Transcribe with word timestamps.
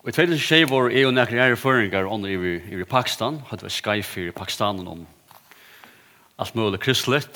Og 0.00 0.08
i 0.08 0.14
2006 0.16 0.70
var 0.70 0.86
jeg 0.88 1.04
og 1.04 1.12
nekker 1.12 1.36
ære 1.44 1.56
føringer 1.60 2.06
under 2.08 2.30
i 2.32 2.56
i 2.72 2.84
Pakistan, 2.88 3.42
hadde 3.50 3.66
vært 3.66 3.74
skyf 3.74 4.12
i 4.16 4.30
Pakistan 4.32 4.78
om 4.88 5.02
alt 6.40 6.54
mulig 6.56 6.80
kristelig, 6.80 7.26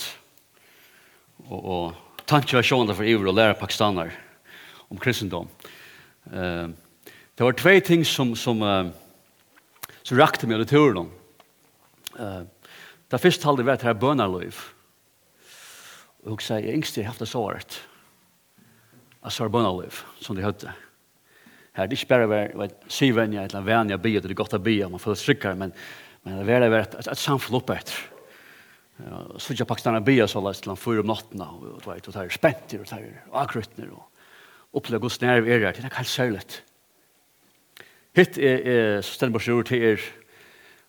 og, 1.44 1.60
og 1.60 2.22
tanke 2.24 2.56
var 2.56 2.64
sjående 2.64 2.96
for 2.96 3.04
iver 3.04 3.28
å 3.28 3.34
lære 3.36 3.58
pakistaner 3.60 4.14
om 4.88 4.96
kristendom. 4.96 5.50
Uh, 6.32 6.72
det 7.36 7.44
var 7.44 7.58
tve 7.60 7.74
ting 7.84 8.06
som, 8.08 8.32
som, 8.32 8.64
uh, 8.64 8.88
som 10.00 10.16
rakte 10.16 10.48
meg 10.48 10.56
under 10.56 10.70
turen. 10.70 11.12
Uh, 12.16 12.48
det 13.12 13.20
første 13.20 13.44
halde 13.44 13.68
var 13.68 13.76
at 13.76 13.84
her 13.84 13.92
bønarløyv. 13.92 14.56
Og 16.24 16.32
hun 16.32 16.40
sier, 16.40 16.64
jeg 16.64 16.80
yngste 16.80 17.04
har 17.04 17.12
haft 17.12 17.20
det 17.20 17.28
såret. 17.28 17.76
Jeg 19.20 19.36
sår 19.36 19.52
bønarløyv, 19.52 20.00
som 20.24 20.32
de 20.32 20.48
høyde. 20.48 20.72
Her, 21.74 21.86
det 21.86 21.96
er 21.96 22.02
ikke 22.02 22.12
bare 22.12 22.28
være 22.30 22.70
syvenja, 22.88 23.44
eller 23.44 23.66
venja 23.66 23.96
bia, 23.98 24.20
det 24.22 24.30
er 24.30 24.38
godt 24.38 24.54
å 24.54 24.62
bia, 24.62 24.88
man 24.88 25.02
får 25.02 25.18
tryggere, 25.18 25.58
men, 25.58 25.72
men 26.22 26.42
det 26.46 26.54
er 26.54 26.68
være 26.68 26.86
et, 26.86 26.98
et, 27.00 27.08
et 27.10 27.18
samfunn 27.18 27.58
oppe 27.58 27.74
etter. 27.74 28.02
Ja, 28.96 29.38
så 29.38 29.54
jag 29.58 29.68
packade 29.68 29.96
en 29.96 30.04
bia 30.04 30.28
så 30.28 30.40
läs 30.40 30.60
till 30.60 30.70
han 30.70 30.76
för 30.76 31.00
om 31.00 31.06
natten 31.06 31.40
och 31.40 31.80
då 31.84 31.90
vet 31.90 32.04
du 32.04 32.12
där 32.12 32.28
spänt 32.28 32.72
och 32.72 32.86
där 32.90 33.22
akrutner 33.32 33.88
och 33.90 34.10
upplevde 34.70 35.02
Guds 35.02 35.20
nerv 35.20 35.48
är 35.48 35.60
det 35.60 35.72
det 35.72 35.84
är 35.84 35.88
kallt 35.88 36.08
sjölet. 36.08 36.62
Hitt 38.12 38.38
är 38.38 39.02
så 39.02 39.12
ständ 39.14 39.32
på 39.32 39.40
sjur 39.40 39.62
till 39.62 39.82
er 39.82 40.00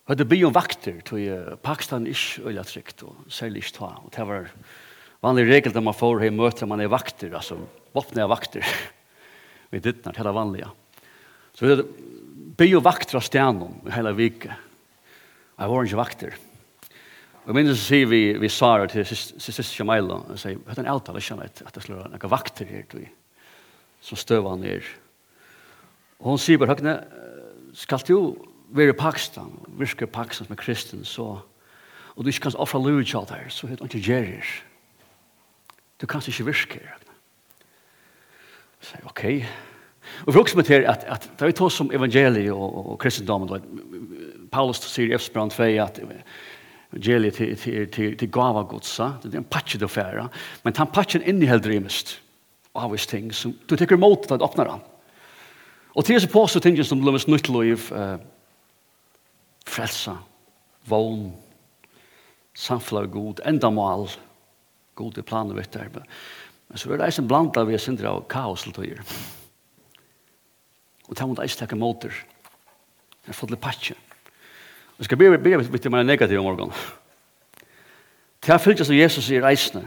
hade 0.04 0.26
bion 0.26 0.54
vakter 0.54 1.02
till 1.02 1.58
Pakistan 1.62 2.08
ish 2.08 2.40
eller 2.45 2.64
tryckt 2.64 3.02
och 3.02 3.16
sälligt 3.28 3.73
ta 3.73 3.88
och 4.06 4.14
det 4.16 4.23
var 4.23 4.48
vanlig 5.20 5.50
regel 5.50 5.73
där 5.73 5.81
man 5.81 5.94
får 5.94 6.20
hem 6.20 6.36
möter 6.36 6.66
man 6.66 6.80
är 6.80 6.88
vakter 6.88 7.34
alltså 7.34 7.58
vapna 7.92 8.28
vakter. 8.28 8.66
Vi 9.70 9.80
dittnar 9.80 10.14
till 10.14 10.23
det 10.23 10.31
vanliga. 10.31 10.70
Så 11.55 11.68
vi 11.68 11.76
blir 12.58 12.73
jo 12.73 12.84
vakter 12.84 13.20
av 13.20 13.23
stenen 13.23 13.80
i 13.88 13.94
hele 13.95 14.12
vike. 14.16 14.52
Jeg 15.56 15.72
var 15.72 15.88
ikke 15.88 16.00
vakter. 16.00 16.36
Og 17.45 17.52
jeg 17.52 17.58
minnes 17.59 17.78
å 17.78 17.86
si 17.86 18.02
vi, 18.09 18.22
vi 18.42 18.50
sa 18.52 18.73
det 18.81 18.89
til 18.92 19.06
siste 19.08 19.64
Shamaila, 19.64 20.17
og 20.26 20.39
sier, 20.42 20.58
hva 20.66 20.73
er 20.73 20.81
en 20.81 20.92
avtale, 20.95 21.22
kjenner 21.23 21.48
jeg 21.48 21.67
at 21.67 21.76
det 21.78 21.83
slår 21.86 22.09
noen 22.09 22.31
vakter 22.31 22.67
her, 22.67 22.88
du, 22.89 23.03
som 24.03 24.20
støver 24.20 24.50
han 24.50 24.66
her. 24.66 24.88
Og 26.20 26.33
hun 26.33 26.42
sier 26.42 26.59
bare, 26.59 26.73
høgne, 26.73 26.95
skal 27.78 28.03
du 28.08 28.17
være 28.76 28.95
i 28.95 28.98
Pakistan, 28.98 29.53
virke 29.78 30.08
i 30.08 30.11
Pakistan 30.11 30.50
som 30.50 30.56
er 30.58 30.59
kristen, 30.64 31.06
så, 31.08 31.28
og 32.16 32.26
du 32.26 32.31
ikke 32.31 32.48
kan 32.48 32.58
offre 32.66 32.81
lov 32.81 33.03
til 33.03 33.22
alt 33.22 33.36
her, 33.36 33.48
så 33.53 33.70
er 33.70 33.78
det 33.78 33.88
ikke 33.92 34.03
gjerrig. 34.09 34.42
Du 36.02 36.09
kan 36.09 36.26
ikke 36.26 36.50
virke 36.50 36.81
her. 36.81 37.08
Jeg 38.81 38.89
sier, 38.89 39.08
Okay. 39.14 39.45
Og 40.25 40.34
vi 40.34 40.39
også 40.39 40.58
med 40.58 40.67
til 40.67 40.86
at, 40.86 41.06
at 41.08 41.30
det 41.39 41.48
er 41.48 41.52
to 41.52 41.70
som 41.70 41.92
evangeliet 41.94 42.52
og, 42.53 42.92
og 42.92 43.00
kristendommen, 43.00 43.61
Paulus 44.52 44.81
sier 44.86 45.11
i 45.11 45.16
Efsbrand 45.17 45.52
2 45.52 45.64
at 45.84 46.00
evangeliet 46.00 47.34
til, 47.34 47.56
til, 47.58 47.88
til, 47.92 48.17
til 48.17 48.31
gava 48.31 48.64
godsa, 48.70 49.11
det 49.23 49.33
er 49.33 49.42
en 49.44 49.50
patje 49.50 49.80
du 49.80 49.88
færa, 49.88 50.28
men 50.64 50.73
den 50.73 50.94
patchen 50.94 51.26
innehelder 51.26 51.72
i 51.72 51.80
mest 51.80 52.20
av 52.76 52.94
oss 52.94 53.08
ting 53.08 53.31
som 53.33 53.53
du 53.67 53.76
tekker 53.76 53.98
mot 53.98 54.31
at 54.31 54.42
åpner 54.42 54.67
Och 54.67 54.81
Og 55.95 56.06
til 56.06 56.16
disse 56.16 56.28
påstå 56.28 56.59
ting 56.59 56.83
som 56.83 57.02
løves 57.02 57.28
nytt 57.28 57.50
liv, 57.50 57.92
eh, 57.94 58.17
frelsa, 59.66 60.17
vogn, 60.88 61.33
samfla 62.53 63.06
god, 63.06 63.39
endamal, 63.45 64.09
god 64.95 65.17
i 65.17 65.22
planen 65.22 65.56
vet 65.56 65.72
där 65.72 65.89
Men 66.70 66.78
så 66.78 66.92
er 66.92 66.98
det 66.98 67.06
eisen 67.06 67.28
blanda 67.28 67.64
vi 67.64 67.78
sindra 67.78 68.09
av 68.09 68.26
kaos 68.28 68.64
til 68.64 68.73
tøyer. 68.73 69.02
Og 71.08 71.16
det 71.16 71.22
er 71.22 71.30
mot 71.30 71.42
eis 71.44 71.58
takke 71.58 71.78
måter. 71.78 72.14
Det 73.25 73.34
er 73.34 73.38
fått 73.38 73.53
litt 73.53 73.61
patje. 73.61 73.95
Jeg 74.98 75.08
skal 75.08 75.20
begynne 75.20 75.42
be, 75.44 75.58
litt 75.59 75.92
mer 75.92 76.06
negativ 76.06 76.39
om 76.39 76.48
morgenen. 76.48 76.73
Det 78.45 78.53
er 78.53 78.61
fyllt 78.61 78.86
som 78.86 78.95
Jesus 78.95 79.26
sier 79.26 79.45
eisene. 79.49 79.83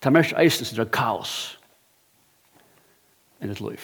Det 0.00 0.08
er 0.08 0.14
mest 0.14 0.36
eisene 0.38 0.68
som 0.68 0.80
er 0.84 0.92
kaos 0.94 1.34
enn 3.42 3.52
et 3.52 3.60
liv. 3.60 3.82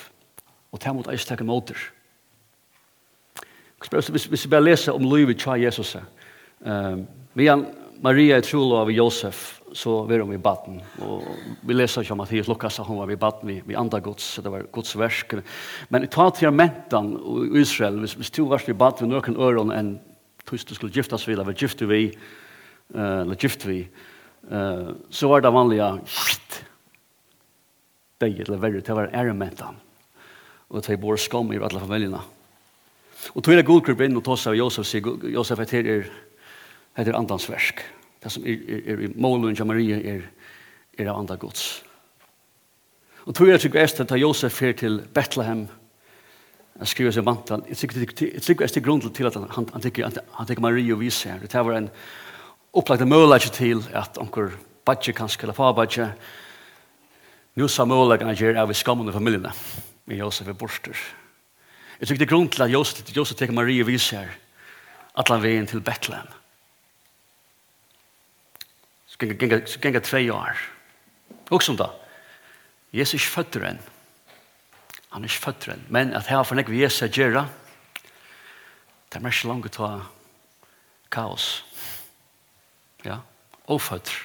Og 0.72 0.80
det 0.80 0.88
er 0.88 0.96
mot 0.96 1.10
eis 1.12 1.26
takke 1.28 1.44
måter. 1.44 1.78
Hvis 3.82 4.44
vi 4.44 4.50
bare 4.50 4.64
leser 4.64 4.94
om 4.94 5.04
livet 5.10 5.40
til 5.42 5.62
Jesus, 5.64 5.96
um, 6.60 7.06
vi 7.34 7.46
han 7.50 7.66
Maria 8.02 8.40
er 8.40 8.42
trolo 8.42 8.80
av 8.80 8.90
Josef, 8.90 9.60
så 9.78 10.00
var 10.08 10.24
hon 10.24 10.34
i 10.34 10.40
baden. 10.42 10.80
Og 11.06 11.22
vi 11.62 11.74
leser 11.76 12.02
ikke 12.02 12.16
om 12.16 12.18
Mattias 12.18 12.48
Lukas, 12.50 12.80
hon 12.82 12.98
var 12.98 13.10
i 13.14 13.18
baden 13.20 13.46
vi, 13.46 13.60
vi 13.62 13.76
andre 13.78 14.00
gods, 14.02 14.24
så 14.34 14.42
det 14.42 14.50
var 14.50 14.64
gods 14.74 14.96
versk. 14.98 15.36
Men 15.94 16.02
i 16.02 16.10
ta 16.10 16.26
til 16.34 16.50
mentan 16.50 17.12
i 17.14 17.62
Israel, 17.62 18.00
hvis, 18.02 18.16
hvis 18.18 18.34
du 18.34 18.42
var 18.50 18.64
i 18.66 18.74
baden 18.74 19.06
vi 19.06 19.14
noen 19.14 19.38
øren 19.38 19.70
enn 19.76 19.92
hvis 20.50 20.66
du 20.66 20.74
skulle 20.74 20.92
gifte 20.92 21.14
oss 21.14 21.28
vid, 21.28 21.38
eller 21.38 21.54
gifte 21.54 21.86
vi, 21.86 22.08
eller 22.92 23.38
gifte 23.38 23.70
vi, 23.70 23.78
så 24.42 25.30
var 25.30 25.44
det 25.44 25.54
vanlige, 25.54 25.86
shit, 26.10 26.58
deg 28.20 28.42
eller 28.42 28.60
verre, 28.60 28.82
det 28.82 28.98
var 28.98 29.14
ærementan. 29.14 29.78
Og 30.74 30.82
det 30.82 30.98
var 30.98 31.22
skam 31.22 31.54
i 31.54 31.62
alle 31.62 31.80
familiene. 31.80 32.20
Og 33.32 33.44
tog 33.44 33.54
er 33.54 33.62
godgruppen 33.62 34.10
inn 34.10 34.18
og 34.18 34.26
tås 34.26 34.48
av 34.50 34.58
Josef, 34.58 34.90
sier 34.90 35.30
Josef 35.30 35.62
at 35.62 35.72
her 35.78 35.88
er 35.88 36.10
Det 36.96 37.08
er 37.08 37.16
andans 37.16 37.48
versk. 37.50 37.80
Det 38.22 38.32
som 38.32 38.44
er, 38.46 38.58
er, 38.68 38.82
er 38.92 39.06
i 39.06 39.12
målen 39.16 39.56
av 39.56 39.66
Maria 39.66 39.98
er, 39.98 40.26
er 40.98 41.08
av 41.10 41.22
andre 41.22 41.38
gods. 41.40 41.82
Og 43.26 43.34
tror 43.34 43.52
jeg 43.52 43.62
til 43.62 43.72
gvest 43.72 44.02
at 44.02 44.12
Josef 44.18 44.52
fer 44.58 44.74
til 44.76 45.00
Bethlehem 45.14 45.68
han 46.78 46.88
skriver 46.88 47.12
seg 47.14 47.24
mantan. 47.26 47.62
Jeg 47.68 47.78
tror 47.78 48.64
jeg 48.64 48.74
til 48.74 48.82
grunn 48.82 49.02
til 49.04 49.28
at 49.28 49.36
han, 49.36 49.48
han, 49.54 49.68
han 49.74 49.84
tenker 49.84 50.08
han, 50.08 50.16
han 50.34 50.62
Maria 50.64 50.96
og 50.96 51.02
viser 51.02 51.34
her. 51.34 51.44
Det 51.44 51.52
var 51.52 51.76
en 51.76 51.90
opplagt 52.72 53.04
mølag 53.06 53.44
til 53.52 53.84
at 53.94 54.18
onker 54.18 54.54
badje 54.86 55.12
kanskje, 55.14 55.44
eller 55.44 55.56
farbadje, 55.56 56.08
nu 57.54 57.68
sa 57.68 57.84
mølag 57.84 58.24
han 58.24 58.36
gjør 58.36 58.62
av 58.62 58.72
i 58.72 58.76
skammen 58.76 59.08
i 59.08 59.14
familiene. 59.14 59.52
med 60.04 60.18
Josef 60.18 60.48
er 60.48 60.58
borster. 60.58 60.96
Jeg 62.00 62.08
tror 62.08 62.18
det 62.18 62.26
er 62.26 62.30
grunn 62.34 62.48
til 62.48 62.62
at 62.62 62.72
Josef, 62.72 63.16
Josef 63.16 63.36
tenker 63.36 63.54
Maria 63.54 63.84
og 63.84 63.86
viser 63.92 64.24
her 64.24 64.32
at 65.14 65.28
han 65.28 65.42
veien 65.42 65.66
til 65.66 65.80
Bethlehem 65.80 66.26
ganga 69.26 70.00
tre 70.00 70.22
år. 70.32 70.58
Og 71.50 71.62
som 71.62 71.76
da, 71.76 71.90
Jesus 72.92 73.14
er 73.14 73.20
ikke 73.20 73.34
føtter 73.36 73.66
enn. 73.68 73.80
Han 75.12 75.24
er 75.24 75.30
ikke 75.30 75.46
føtter 75.46 75.74
enn. 75.74 75.84
Men 75.92 76.14
at 76.16 76.28
her 76.32 76.44
for 76.44 76.58
nekve 76.58 76.78
Jesus 76.78 77.04
er 77.04 77.12
gjerra, 77.12 77.46
det 79.12 79.20
er 79.20 79.24
mest 79.26 79.44
langt 79.44 79.80
å 79.80 79.90
kaos. 81.12 81.48
Ja, 83.04 83.18
og 83.68 83.82
føtter. 83.84 84.16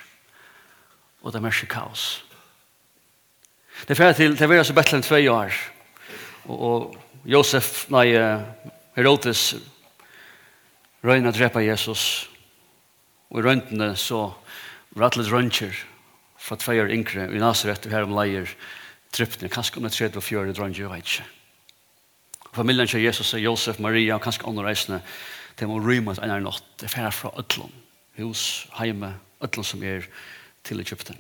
Og 1.24 1.34
det 1.34 1.42
er 1.42 1.48
mest 1.48 1.68
kaos. 1.72 2.06
Det 3.84 3.94
er 3.94 4.00
ferdig 4.00 4.18
til, 4.18 4.38
det 4.38 4.50
var 4.50 4.62
altså 4.62 4.74
Bethlehem 4.74 5.04
tre 5.04 5.20
år. 5.30 5.58
Og, 6.48 6.58
og 6.58 7.28
Josef, 7.28 7.90
nei, 7.94 8.08
Herodes, 8.96 9.52
røyna 11.04 11.34
drepa 11.36 11.62
Jesus. 11.62 12.30
Og 13.30 13.42
i 13.42 13.46
røyntene 13.46 13.92
så 14.00 14.30
Rattlet 14.96 15.32
Røncher, 15.32 15.76
fra 16.38 16.56
tve 16.56 16.82
år 16.82 16.94
yngre, 16.94 17.28
i 17.34 17.42
Nazaret, 17.42 17.86
og 17.86 17.92
her 17.92 18.06
om 18.06 18.14
leier, 18.16 18.48
trypne, 19.12 19.50
kanskje 19.50 19.82
om 19.82 19.88
det 19.88 19.94
tredje 19.96 20.20
og 20.22 20.24
40 20.24 20.54
drønge, 20.54 20.80
jeg 20.80 20.92
vet 20.92 21.04
ikke. 21.04 21.26
Familien 22.56 22.88
til 22.88 23.04
Jesus 23.04 23.34
og 23.34 23.44
Josef, 23.44 23.80
Maria, 23.80 24.16
og 24.16 24.22
kanskje 24.22 24.48
andre 24.48 24.70
reisende, 24.70 25.02
de 25.60 25.68
må 25.68 25.80
rymme 25.82 26.14
en 26.16 26.24
eller 26.24 26.46
natt, 26.46 26.64
det 26.82 26.90
færre 26.94 27.12
fra 27.12 27.34
Øtlund, 27.40 27.74
hus, 28.18 28.68
heime, 28.78 29.16
Øtlund 29.44 29.66
som 29.66 29.84
er 29.84 30.08
til 30.64 30.80
Egypten. 30.80 31.18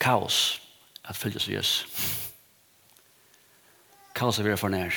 Kaos, 0.00 0.60
at 1.04 1.16
fylde 1.16 1.40
seg 1.40 1.56
Jesus. 1.58 1.86
Kaos 4.14 4.38
er 4.38 4.48
vi 4.48 4.56
for 4.56 4.72
nær. 4.72 4.96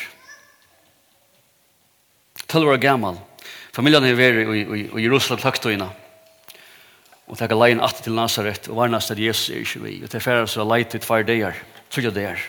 Tølv 2.47 2.71
år 2.71 2.81
gammel, 2.83 3.19
familien 3.75 4.03
er 4.03 4.15
vi 4.15 4.27
i 4.81 5.03
Jerusalem, 5.03 5.41
takkstøyene, 5.43 5.87
og 5.87 6.06
og 7.27 7.35
taka 7.39 7.55
leien 7.57 7.81
atter 7.83 8.05
til 8.05 8.15
Nazaret 8.15 8.69
og 8.71 8.77
varnast 8.79 9.11
at 9.11 9.19
Jesus 9.19 9.49
er 9.51 9.63
ikke 9.63 9.81
vi. 9.83 9.95
Og 10.03 10.11
til 10.11 10.23
færa 10.23 10.45
så 10.47 10.63
leit 10.63 10.95
i 10.95 11.01
tvær 11.03 11.25
deir, 11.27 11.57
trygge 11.91 12.13
deir, 12.15 12.43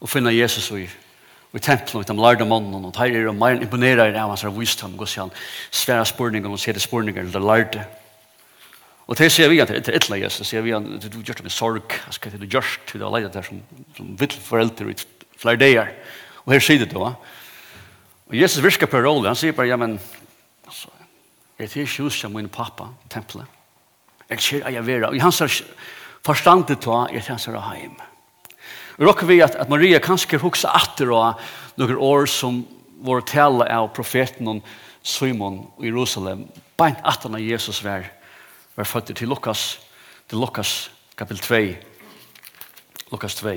og 0.00 0.08
finna 0.08 0.32
Jesus 0.32 0.70
vi 0.72 0.86
i 1.54 1.60
tempelen, 1.62 2.00
og 2.02 2.08
de 2.08 2.16
lærde 2.18 2.46
mannen, 2.48 2.88
og 2.88 2.96
her 2.98 3.14
er 3.14 3.28
og 3.30 3.36
mer 3.38 3.60
imponerer 3.62 4.16
av 4.18 4.32
hans 4.32 4.42
visdom, 4.56 4.96
og 4.98 5.06
sier 5.08 5.22
han 5.22 5.36
svære 5.70 6.06
spurninger, 6.10 6.50
og 6.50 6.58
sier 6.58 6.74
det 6.74 6.82
spurninger, 6.82 7.28
det 7.30 7.42
lærde. 7.42 7.84
Og 9.06 9.16
til 9.20 9.30
sier 9.30 9.52
vi 9.52 9.60
at 9.62 9.70
det 9.70 9.92
er 9.92 10.00
et 10.00 10.08
leis, 10.10 10.40
det 10.40 10.48
sier 10.48 10.64
vi 10.64 10.72
at 10.74 11.06
du 11.12 11.20
gjør 11.20 11.38
det 11.38 11.46
med 11.46 11.54
sorg, 11.54 11.94
hva 12.08 12.32
du 12.32 12.46
gjør 12.48 12.66
det, 12.88 12.96
du 12.96 13.04
har 13.04 13.14
leid 13.14 13.28
det 13.30 13.44
som, 13.46 13.60
som 13.94 14.12
vitt 14.18 14.34
foreldre 14.34 14.90
i 14.90 14.96
flere 15.38 15.60
deir. 15.60 15.92
Og 16.42 16.56
her 16.56 16.64
sier 16.64 16.82
det 16.82 16.90
da, 16.90 17.14
og 18.24 18.34
Jesus 18.34 18.64
virker 18.64 18.88
på 18.90 19.04
rolle, 19.04 19.28
han 19.28 19.38
sier 19.38 19.54
bare, 19.54 19.68
ja, 19.68 19.76
men, 19.78 19.98
altså, 20.66 20.90
er 21.58 21.68
det 21.68 21.84
ikke 21.84 22.08
hos 22.08 22.24
min 22.32 22.48
pappa, 22.48 22.88
tempelet? 23.12 23.46
Jeg 24.30 24.40
ser 24.40 24.66
at 24.66 24.74
jeg 24.74 24.86
vera. 24.86 25.10
Og 25.10 25.22
hans 25.22 25.62
forstandet 26.24 26.80
ta 26.84 27.04
er 27.12 27.28
hans 27.28 27.48
er 27.48 27.60
heim. 27.60 27.96
Og 28.98 29.08
råkker 29.08 29.26
vi 29.26 29.40
at, 29.42 29.56
at 29.58 29.68
Maria 29.68 29.98
kanskje 29.98 30.38
huksa 30.38 30.70
atter 30.74 31.10
av 31.12 31.40
noen 31.80 31.96
år 31.98 32.28
som 32.30 32.62
vår 33.04 33.24
tale 33.28 33.66
av 33.68 33.90
profeten 33.94 34.62
Simon 35.02 35.64
i 35.82 35.90
Jerusalem. 35.90 36.46
Beint 36.78 37.02
atter 37.04 37.32
av 37.34 37.42
Jesus 37.42 37.82
var, 37.84 38.06
var 38.76 38.88
født 38.88 39.12
til 39.16 39.28
Lukas, 39.28 39.80
til 40.30 40.38
Lukas 40.40 40.90
kapitel 41.18 41.42
2. 41.42 41.60
Lukas 43.12 43.34
2. 43.42 43.56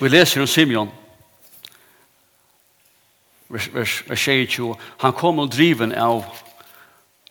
Vi 0.00 0.08
leser 0.08 0.42
om 0.42 0.50
Simeon 0.50 0.90
vers, 3.48 3.68
vers, 3.74 4.02
vers 4.08 4.20
22. 4.20 4.74
Han 5.04 5.14
kom 5.14 5.38
og 5.38 5.52
driven 5.54 5.94
av 5.94 6.24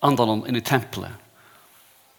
andan 0.06 0.46
inn 0.48 0.62
i 0.62 0.64
tempelet 0.64 1.25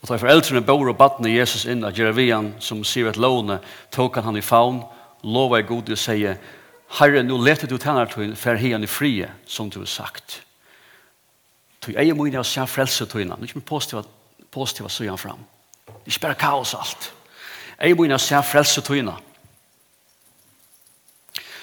Og 0.06 0.12
da 0.12 0.20
foreldrene 0.22 0.60
bor 0.62 0.86
og 0.86 0.94
badne 1.00 1.32
Jesus 1.32 1.64
inn 1.66 1.80
av 1.82 1.96
Jeravian, 1.98 2.52
som 2.62 2.84
sier 2.86 3.08
et 3.10 3.16
låne, 3.18 3.56
tok 3.90 4.14
han 4.14 4.28
han 4.28 4.36
i 4.38 4.42
faun, 4.44 4.84
lova 5.26 5.58
i 5.58 5.64
god 5.66 5.90
og 5.90 5.98
sier, 5.98 6.36
Herre, 7.00 7.24
nå 7.26 7.40
leter 7.42 7.66
du 7.66 7.74
tænar 7.74 8.06
til 8.12 8.36
fer 8.38 8.54
hian 8.54 8.86
i 8.86 8.86
frie, 8.86 9.26
som 9.50 9.66
du 9.66 9.80
har 9.80 9.90
sagt. 9.90 10.44
Tøy 11.82 11.96
eie 11.98 12.14
mine 12.14 12.38
har 12.38 12.46
sjæn 12.46 12.70
frelse 12.70 13.08
tøyna, 13.10 13.34
nu 13.34 13.48
ikke 13.48 13.58
med 13.58 13.66
positiva, 13.66 14.04
positiva 14.54 15.10
han 15.10 15.18
fram. 15.18 15.42
Ikke 16.06 16.20
bare 16.20 16.38
kaos 16.38 16.76
alt. 16.78 17.12
Eie 17.82 17.98
mine 17.98 18.14
har 18.14 18.22
sjæn 18.22 18.46
frelse 18.46 18.86
tøyna, 18.86 19.16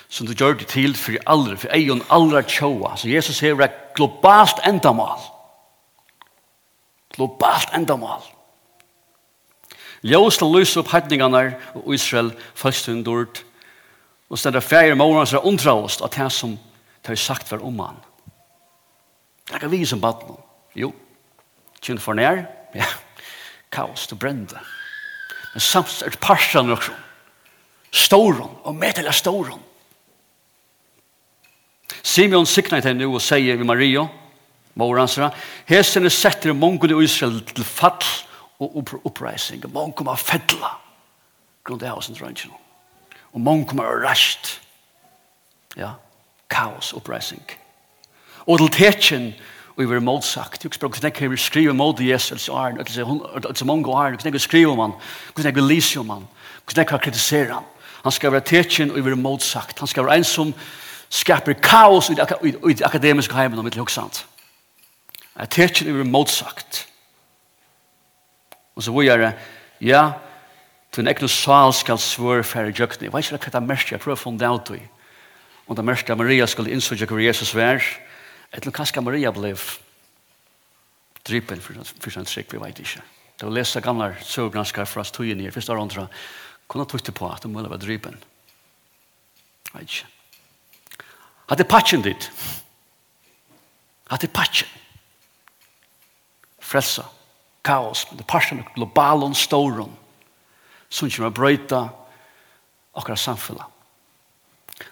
som 0.10 0.28
du 0.28 0.36
gjør 0.36 0.60
det 0.60 0.68
til 0.68 0.98
for 1.00 1.16
allra, 1.26 1.56
for 1.56 1.72
eion 1.72 2.04
allra 2.12 2.44
tjoa. 2.44 2.98
Så 2.98 3.08
Jesus 3.08 3.40
sier 3.40 3.56
det 3.56 3.72
globalt 3.96 4.60
endamal 4.68 5.32
Globalt 7.14 7.74
endamal. 7.76 8.24
Ljøsla 10.04 10.50
lyser 10.52 10.82
opp 10.82 10.92
heitningene 10.92 11.46
og 11.80 11.94
Israel 11.96 12.34
først 12.60 12.90
hun 12.90 13.06
og 14.30 14.40
stedet 14.40 14.64
færre 14.64 14.96
morgen 14.96 15.28
så 15.28 15.40
undra 15.46 15.76
oss 15.78 16.02
at 16.02 16.16
det 16.18 16.32
som 16.32 16.58
det 17.04 17.08
har 17.12 17.16
sagt 17.16 17.52
var 17.52 17.62
om 17.64 17.80
han. 17.80 18.00
Det 19.48 19.62
er 19.62 19.68
vi 19.68 19.86
som 19.86 20.02
bad 20.02 20.24
noen. 20.26 20.42
Jo, 20.76 20.90
kjent 21.82 22.02
for 22.02 22.18
nær, 22.18 22.46
ja, 22.74 22.88
kaos, 23.72 24.08
til 24.08 24.18
brende. 24.18 24.58
Men 25.54 25.62
samt 25.62 26.02
er 26.02 26.16
parsen 26.18 26.72
også. 26.72 26.96
Storon, 27.92 28.58
og 28.64 28.76
med 28.76 28.96
til 28.96 29.06
er 29.06 29.14
storon. 29.14 29.62
Simeon 32.02 32.46
sikna 32.50 32.80
til 32.82 32.90
henne 32.90 33.08
og 33.08 33.22
sier 33.22 33.60
vi 33.60 33.68
Maria, 33.68 34.08
Moransra. 34.76 35.30
Hesen 35.70 36.06
er 36.06 36.14
setter 36.14 36.54
mongol 36.54 36.96
i 36.96 37.04
Israel 37.04 37.42
til 37.46 37.64
fall 37.64 38.02
og 38.60 38.84
uppreising. 39.04 39.66
Mongon 39.74 40.06
var 40.06 40.16
fedla. 40.16 40.78
Grunn 41.64 41.80
det 41.80 41.90
hausen 41.90 42.16
drøntjen. 42.16 42.52
Og 43.34 43.42
mongon 43.42 43.78
var 43.78 44.04
rasht. 44.06 44.60
Ja, 45.78 45.96
kaos, 46.50 46.94
oppreising. 46.94 47.44
Og 48.46 48.60
til 48.60 48.72
tetjen 48.72 49.34
og 49.74 49.82
vi 49.82 49.90
var 49.90 50.00
motsagt. 50.00 50.64
Jeg 50.64 50.74
spør, 50.74 50.88
hvordan 50.88 51.12
kan 51.12 51.32
vi 51.32 51.38
skrive 51.38 51.74
mot 51.74 52.00
Jesus 52.00 52.50
og 52.50 52.66
æren, 52.66 52.80
og 52.80 53.56
til 53.56 53.66
mange 53.66 53.90
æren, 53.90 54.14
hvordan 54.14 54.24
kan 54.24 54.34
vi 54.34 54.40
skrive 54.40 54.72
om 54.72 54.80
han, 54.80 54.94
hvordan 55.34 55.54
kan 55.54 55.64
vi 55.64 55.74
lise 55.74 56.00
om 56.00 56.10
han, 56.10 56.28
hvordan 56.66 56.86
kan 56.86 57.00
vi 57.00 57.04
kritisere 57.04 57.54
han. 57.54 57.64
Han 58.04 58.12
skal 58.12 58.32
være 58.32 58.42
tetjen, 58.42 58.92
og 58.92 58.96
vi 58.96 59.10
var 59.10 59.16
motsagt. 59.16 59.80
Han 59.80 59.88
skal 59.88 60.06
være 60.06 60.18
en 60.18 60.24
som 60.24 60.54
skaper 61.10 61.54
kaos 61.54 62.10
i 62.10 62.14
det 62.14 62.82
akademiske 62.86 63.36
heimen 63.36 63.60
om 63.60 63.66
vi 63.66 63.70
ikke 63.70 64.24
Jeg 65.40 65.50
teker 65.50 65.94
over 65.94 66.04
motsagt. 66.04 66.88
Og 68.76 68.84
så 68.84 68.92
hvor 68.94 69.06
jeg, 69.06 69.34
ja, 69.82 70.04
til 70.94 71.04
en 71.04 71.10
ekne 71.10 71.30
sal 71.30 71.74
skal 71.74 71.98
svøre 72.02 72.46
færre 72.46 72.74
jøkne. 72.74 73.08
Jeg 73.08 73.14
vet 73.14 73.32
ikke 73.32 73.50
hva 73.50 73.54
det 73.54 73.62
er 73.62 73.70
mest 73.70 73.92
jeg 73.92 74.02
prøver 74.02 74.18
å 74.18 74.22
få 74.22 74.30
funne 74.30 74.52
ut 74.54 74.74
i. 74.78 74.82
Og 75.68 75.78
det 75.78 75.86
mest 75.86 76.10
Maria 76.18 76.46
skulle 76.50 76.74
innsøke 76.74 77.08
hva 77.10 77.24
Jesus 77.24 77.54
vær, 77.56 77.82
etter 78.54 78.74
hva 78.74 78.86
skal 78.86 79.06
Maria 79.06 79.32
ble 79.34 79.56
drypen 81.24 81.62
for 81.64 82.12
sin 82.12 82.28
trygg, 82.28 82.52
vi 82.52 82.62
vet 82.62 82.82
ikke. 82.84 83.02
Det 83.40 83.48
var 83.48 83.56
lese 83.56 83.82
gamle 83.82 84.12
søvgranskar 84.22 84.86
fra 84.86 85.02
oss 85.02 85.12
tog 85.12 85.26
inn 85.26 85.42
i, 85.42 85.52
først 85.52 85.72
og 85.72 85.82
andre, 85.82 86.08
kunne 86.68 86.86
tukte 86.90 87.16
på 87.16 87.30
at 87.32 87.42
det 87.42 87.52
må 87.52 87.64
være 87.64 87.82
drypen. 87.82 88.20
Jeg 89.72 89.80
vet 89.80 89.90
ikke. 89.90 90.12
Hadde 91.50 91.68
patchen 91.68 92.04
ditt. 92.06 92.30
Hadde 94.12 94.30
patchen 94.36 94.70
frelsa 96.74 97.06
kaos, 97.64 98.08
men 98.10 98.20
det 98.20 98.28
parsen 98.28 98.60
av 98.60 98.74
globalen 98.76 99.36
storen 99.38 99.92
som 100.90 101.10
kommer 101.10 101.32
å 101.32 101.38
brøyta 101.38 101.84
akkurat 102.94 103.22
samfunnet. 103.22 103.66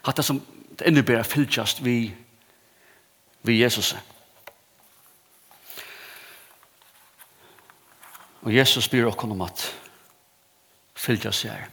Hatt 0.05 0.17
det 0.17 0.25
som 0.25 0.39
det 0.77 0.87
innebærer 0.87 1.27
fylltjast 1.27 1.83
vi, 1.85 2.13
vi 3.45 3.59
Jesus. 3.59 3.93
Og 8.41 8.53
Jesus 8.55 8.87
byr 8.89 9.11
okkur 9.11 9.35
om 9.35 9.43
at 9.45 9.67
fylltjast 10.97 11.43
seg 11.43 11.53
er. 11.53 11.67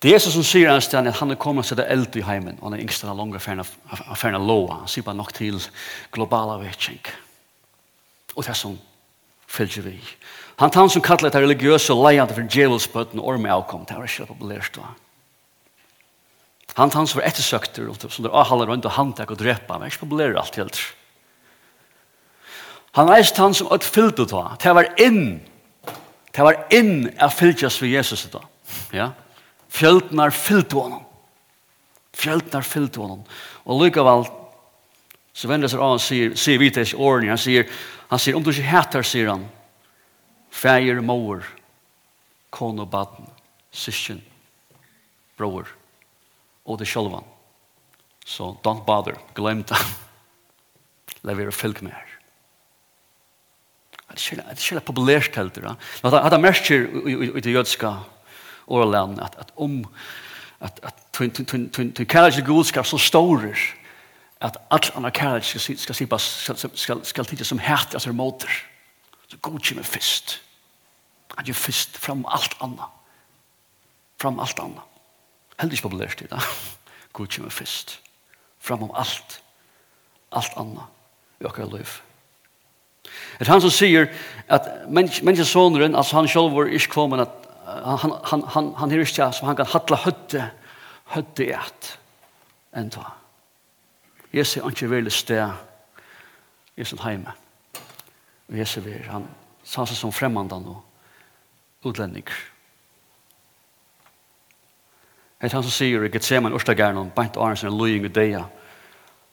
Det 0.00 0.08
er 0.08 0.16
Jesus 0.16 0.32
som 0.32 0.46
sier 0.46 0.72
en 0.72 0.82
sted 0.82 1.06
at 1.06 1.18
han 1.20 1.30
er 1.30 1.38
kommet 1.38 1.68
til 1.68 1.76
det 1.76 1.84
eld 1.92 2.16
i 2.16 2.24
heimen, 2.24 2.56
og 2.58 2.70
han 2.70 2.78
er 2.78 2.82
yngst 2.86 3.04
av 3.04 3.18
lange 3.18 3.38
ferna 3.38 4.40
loa. 4.40 4.80
Han 4.80 4.88
sier 4.88 5.04
bare 5.04 5.18
nok 5.18 5.34
til 5.36 5.60
globala 6.10 6.56
vetsing. 6.62 7.02
Og 8.32 8.42
det 8.42 8.54
er 8.54 8.58
som 8.58 8.78
fylgjer 9.50 9.86
vi. 9.90 9.98
Han 10.60 10.70
tann 10.70 10.90
som 10.92 11.02
kallar 11.02 11.32
det 11.32 11.40
religiøse 11.40 11.94
leiande 11.96 12.36
for 12.36 12.46
djevelsbøtten 12.46 13.20
og 13.20 13.34
orme 13.34 13.52
avkom, 13.52 13.86
det 13.88 13.96
var 13.96 14.08
ikke 14.08 14.28
populært 14.28 14.74
da. 14.76 14.90
Han 16.76 16.92
tann 16.92 17.08
som 17.08 17.18
var 17.18 17.28
ettersøkter, 17.30 17.88
som 18.08 18.24
der 18.24 18.34
avhaller 18.36 18.70
rundt 18.70 18.86
og 18.86 18.94
handtak 18.94 19.32
og 19.32 19.40
drepa, 19.40 19.74
det 19.74 19.80
var 19.80 19.92
ikke 19.92 20.04
populært 20.04 20.38
alt 20.38 20.58
helt. 20.60 20.80
Han 22.98 23.10
eist 23.14 23.38
han 23.38 23.54
som 23.54 23.70
et 23.74 23.86
fylgjer 23.86 24.28
da, 24.30 24.42
det 24.62 24.74
var 24.74 24.90
inn, 25.02 25.40
det 26.34 26.46
var 26.46 26.58
inn 26.74 27.08
av 27.22 27.34
fylgjes 27.34 27.78
for 27.78 27.90
Jesus 27.90 28.26
da. 28.32 28.42
Ja? 28.94 29.12
Fjöldnar 29.70 30.34
fylgje 30.34 30.76
honom. 30.78 31.06
Fjöldnar 32.12 32.66
fylgje 32.66 33.02
honom. 33.02 33.22
Og 33.64 33.84
lykkevel, 33.84 34.26
så 35.32 35.48
vender 35.48 35.70
seg 35.70 35.80
av 35.80 35.96
og 35.96 36.02
sier, 36.02 36.34
sier 36.38 36.58
vi 36.60 36.70
til 36.74 36.92
årene, 36.98 37.32
han 37.32 37.40
sier, 37.40 37.70
Han 38.10 38.18
sier, 38.18 38.36
om 38.36 38.44
du 38.44 38.50
ikke 38.50 38.66
heter, 38.66 39.06
sier 39.06 39.30
han, 39.30 39.46
feir, 40.50 41.00
mor, 41.04 41.44
kon 42.50 42.82
og 42.82 42.90
baden, 42.90 43.28
syskjen, 43.70 44.22
bror, 45.38 45.70
og 46.66 46.80
det 46.80 46.88
sjølvan. 46.90 47.26
Så 48.26 48.52
don't 48.64 48.84
bother, 48.86 49.18
glem 49.34 49.62
det. 49.66 49.78
La 51.26 51.34
være 51.36 51.52
fylg 51.54 51.82
med 51.84 51.94
her. 51.94 52.06
Det 54.10 54.40
er 54.42 54.56
ikke 54.58 54.80
populært 54.88 55.36
helt 55.38 55.54
det. 55.54 55.74
Det 56.02 56.20
er 56.34 56.42
mest 56.42 56.70
i 56.70 57.42
det 57.44 57.52
jødska 57.52 57.92
årland 58.66 59.20
at 59.22 59.52
om 59.56 59.84
at 60.60 60.80
at 60.82 60.94
tun 61.12 61.30
tun 61.30 61.46
tun 61.46 61.68
tun 61.70 61.92
tun 61.92 62.06
kallast 62.06 62.44
gudskap 62.44 62.86
så 62.86 62.98
storer 62.98 63.56
at 64.40 64.56
all 64.70 64.92
anna 64.96 65.10
kærlighet 65.10 65.44
skal, 65.44 65.78
skal, 65.78 65.94
skal, 65.94 66.56
skal, 66.56 66.76
skal, 66.78 67.04
skal 67.04 67.24
tidigt 67.24 67.46
som 67.46 67.58
hært, 67.58 67.94
altså 67.94 68.12
måter. 68.12 68.48
Så 69.28 69.36
god 69.36 69.60
kommer 69.60 69.82
først. 69.82 70.40
Han 71.36 71.44
gjør 71.44 71.54
først 71.54 71.98
fram 71.98 72.24
alt 72.28 72.56
anna. 72.60 72.88
Fram 74.20 74.40
alt 74.40 74.58
anna. 74.58 74.80
Heldig 75.60 75.76
ikke 75.76 75.88
populært 75.88 76.20
i 76.20 76.26
dag. 76.26 76.40
God 77.12 77.26
kommer 77.26 77.50
først. 77.50 78.00
Fram 78.60 78.82
om 78.82 78.90
alt. 78.94 79.42
Alt 80.32 80.56
anna. 80.56 80.88
I 81.40 81.44
okkar 81.44 81.70
liv. 81.76 82.00
Det 83.38 83.46
er 83.46 83.52
han 83.52 83.62
som 83.62 83.72
sier 83.72 84.10
at 84.48 84.66
menneskesåneren, 84.88 85.94
altså 85.96 86.16
han 86.16 86.28
selv 86.28 86.52
var 86.56 86.68
ikke 86.68 86.92
kommet, 86.92 87.20
at 87.20 87.48
han, 87.66 88.12
han, 88.24 88.42
han, 88.54 88.74
han 88.76 88.92
er 88.92 89.00
ikke 89.00 89.30
som 89.32 89.48
han 89.48 89.56
kan 89.56 89.66
hatla 89.66 89.96
høtte, 90.04 90.50
høtte 91.14 91.46
i 91.46 91.54
et. 91.56 91.94
Enn 92.76 92.90
ta. 92.92 93.06
Jeg 94.32 94.46
ser 94.46 94.68
ikke 94.68 94.90
veldig 94.90 95.12
sted 95.12 95.50
i 96.76 96.84
sin 96.84 96.98
heime. 97.02 97.32
Og 98.48 98.58
jeg 98.58 98.68
ser 98.68 98.86
veldig, 98.86 99.10
han 99.10 99.26
sa 99.64 99.84
seg 99.86 99.96
som 99.98 100.12
fremmandan 100.12 100.66
og 100.70 101.88
utlendinger. 101.90 102.36
Det 105.40 105.52
han 105.52 105.62
som 105.64 105.72
sier 105.72 106.02
jeg 106.04 106.22
ser 106.22 106.40
meg 106.40 106.52
en 106.52 106.58
Gethsemane 106.58 107.00
om 107.00 107.12
bant 107.16 107.36
Arnsen 107.40 107.70
og 107.70 107.78
Løying 107.80 108.04
og 108.04 108.14
Deia, 108.14 108.44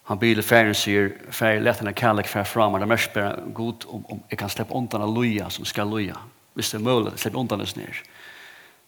han 0.07 0.19
biler 0.19 0.41
færen 0.41 0.75
sier, 0.75 1.09
færen 1.35 1.65
lett 1.65 1.81
henne 1.81 1.91
kærlek 1.93 2.29
færen 2.31 2.45
fram, 2.45 2.73
og 2.73 2.79
det 2.79 2.87
mest 2.87 3.11
bare 3.13 3.41
god 3.53 3.85
om, 3.91 4.05
om 4.09 4.21
jeg 4.31 4.39
kan 4.39 4.49
slippe 4.49 4.73
undan 4.73 5.03
av 5.03 5.11
Løya 5.11 5.49
som 5.49 5.65
skal 5.65 5.91
Løya. 5.91 6.15
Hvis 6.53 6.71
det 6.71 6.79
er 6.79 6.85
mulig, 6.85 7.11
slippe 7.19 7.37
undan 7.37 7.61
oss 7.61 7.75
ned. 7.75 7.99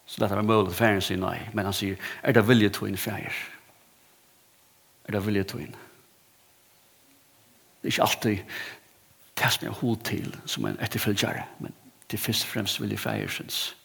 Så 0.05 0.21
lett 0.23 0.31
er 0.31 0.41
mulig, 0.41 0.71
færen 0.73 1.03
sier 1.03 1.19
nei, 1.19 1.35
men 1.53 1.67
han 1.67 1.75
sier, 1.75 1.99
er 2.23 2.31
det 2.31 2.47
vilje 2.47 2.69
to 2.69 2.87
inn 2.87 2.97
færen? 2.97 3.35
Er 5.09 5.17
det 5.17 5.25
vilje 5.25 5.43
to 5.43 5.59
inn? 5.59 5.75
Det 7.81 7.88
er 7.88 7.93
ikke 7.93 8.07
alltid 8.07 8.38
det 9.39 9.51
som 9.51 9.65
jeg 9.65 9.71
har 9.71 9.79
hod 9.79 9.98
til 10.03 10.36
som 10.45 10.65
en 10.65 10.79
etterfølgere, 10.83 11.43
men 11.59 11.74
det 12.12 12.17
er 12.17 12.24
først 12.24 12.43
og 12.43 12.50
fremst 12.50 12.81
vilje 12.81 12.98
feiersens. 12.98 13.75